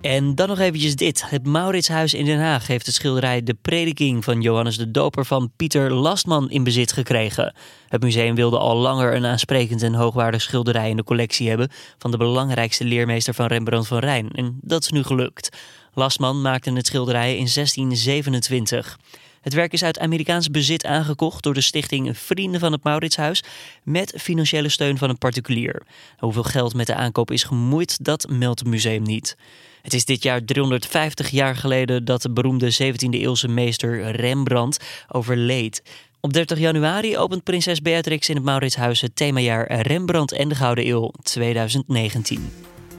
En 0.00 0.34
dan 0.34 0.48
nog 0.48 0.58
eventjes 0.58 0.96
dit. 0.96 1.30
Het 1.30 1.46
Mauritshuis 1.46 2.14
in 2.14 2.24
Den 2.24 2.40
Haag 2.40 2.66
heeft 2.66 2.86
het 2.86 2.94
schilderij 2.94 3.42
De 3.42 3.54
Prediking 3.54 4.24
van 4.24 4.40
Johannes 4.40 4.76
de 4.76 4.90
Doper 4.90 5.24
van 5.24 5.52
Pieter 5.56 5.92
Lastman 5.92 6.50
in 6.50 6.64
bezit 6.64 6.92
gekregen. 6.92 7.54
Het 7.88 8.02
museum 8.02 8.34
wilde 8.34 8.58
al 8.58 8.76
langer 8.76 9.14
een 9.14 9.26
aansprekend 9.26 9.82
en 9.82 9.94
hoogwaardig 9.94 10.42
schilderij 10.42 10.90
in 10.90 10.96
de 10.96 11.04
collectie 11.04 11.48
hebben 11.48 11.70
van 11.98 12.10
de 12.10 12.16
belangrijkste 12.16 12.84
leermeester 12.84 13.34
van 13.34 13.46
Rembrandt 13.46 13.88
van 13.88 13.98
Rijn. 13.98 14.30
En 14.30 14.58
dat 14.60 14.82
is 14.82 14.90
nu 14.90 15.02
gelukt. 15.02 15.56
Lastman 15.98 16.40
maakte 16.40 16.72
het 16.72 16.86
schilderij 16.86 17.36
in 17.36 17.48
1627. 17.54 18.98
Het 19.40 19.54
werk 19.54 19.72
is 19.72 19.82
uit 19.82 19.98
Amerikaans 19.98 20.50
bezit 20.50 20.84
aangekocht 20.84 21.42
door 21.42 21.54
de 21.54 21.60
stichting 21.60 22.18
Vrienden 22.18 22.60
van 22.60 22.72
het 22.72 22.84
Mauritshuis 22.84 23.42
met 23.82 24.14
financiële 24.16 24.68
steun 24.68 24.98
van 24.98 25.08
een 25.08 25.18
particulier. 25.18 25.82
Hoeveel 26.18 26.42
geld 26.42 26.74
met 26.74 26.86
de 26.86 26.94
aankoop 26.94 27.30
is 27.30 27.42
gemoeid, 27.42 28.04
dat 28.04 28.28
meldt 28.28 28.58
het 28.58 28.68
museum 28.68 29.02
niet. 29.02 29.36
Het 29.82 29.94
is 29.94 30.04
dit 30.04 30.22
jaar 30.22 30.44
350 30.44 31.30
jaar 31.30 31.56
geleden 31.56 32.04
dat 32.04 32.22
de 32.22 32.30
beroemde 32.30 32.72
17e-eeuwse 32.72 33.48
meester 33.48 34.10
Rembrandt 34.10 34.84
overleed. 35.08 35.82
Op 36.20 36.32
30 36.32 36.58
januari 36.58 37.16
opent 37.16 37.44
prinses 37.44 37.82
Beatrix 37.82 38.28
in 38.28 38.36
het 38.36 38.44
Mauritshuis 38.44 39.00
het 39.00 39.16
themajaar 39.16 39.80
Rembrandt 39.80 40.32
en 40.32 40.48
de 40.48 40.54
Gouden 40.54 40.86
Eeuw 40.86 41.10
2019. 41.22 42.50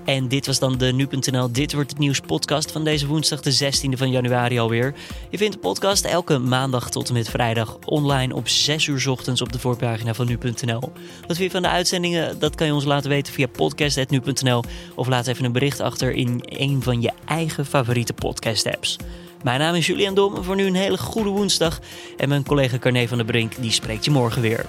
En 0.10 0.28
dit 0.28 0.46
was 0.46 0.60
dan 0.60 0.78
de 0.78 0.94
Nu.nl 0.94 1.52
Dit 1.52 1.74
Wordt 1.74 1.90
Het 1.90 2.00
Nieuws 2.00 2.20
podcast 2.20 2.72
van 2.72 2.84
deze 2.84 3.08
woensdag 3.08 3.42
de 3.42 3.72
16e 3.74 3.98
van 3.98 4.12
januari 4.12 4.60
alweer. 4.60 4.94
Je 5.30 5.38
vindt 5.38 5.54
de 5.54 5.60
podcast 5.60 6.06
elke 6.06 6.38
maandag 6.38 6.90
tot 6.90 7.08
en 7.08 7.14
met 7.14 7.30
vrijdag 7.30 7.78
online 7.86 8.36
op 8.36 8.48
6 8.48 8.88
uur 8.88 9.10
ochtends 9.10 9.42
op 9.42 9.52
de 9.52 9.60
voorpagina 9.60 10.14
van 10.14 10.26
Nu.nl. 10.26 10.80
Wat 11.28 11.38
vind 11.38 11.38
je 11.38 11.50
van 11.50 11.62
de 11.62 11.68
uitzendingen? 11.68 12.40
Dat 12.40 12.56
kan 12.56 12.68
je 12.68 12.74
ons 12.74 12.86
laten 12.86 13.10
weten 13.10 13.34
via 13.34 13.48
podcast.nu.nl 13.48 14.64
of 14.96 15.08
laat 15.08 15.28
even 15.28 15.46
een 15.46 15.52
bericht 15.52 15.80
achter 15.80 16.12
in 16.12 16.42
een 16.46 16.84
van 16.84 17.02
je 17.02 17.12
eigen 17.26 17.66
favoriete 17.66 18.14
podcast 18.14 18.66
apps. 18.68 18.98
Mijn 19.44 19.60
naam 19.60 19.76
is 19.76 19.88
Julian 19.88 20.16
Dom. 20.16 20.44
Voor 20.44 20.56
nu 20.56 20.66
een 20.66 20.76
hele 20.76 20.98
goede 20.98 21.30
woensdag. 21.30 21.80
En 22.18 22.30
mijn 22.30 22.44
collega 22.44 22.78
Carne 22.78 23.08
van 23.08 23.18
der 23.18 23.26
Brink 23.26 23.54
die 23.60 23.72
spreekt 23.72 24.06
je 24.06 24.12
morgen 24.12 24.42
weer. 24.42 24.66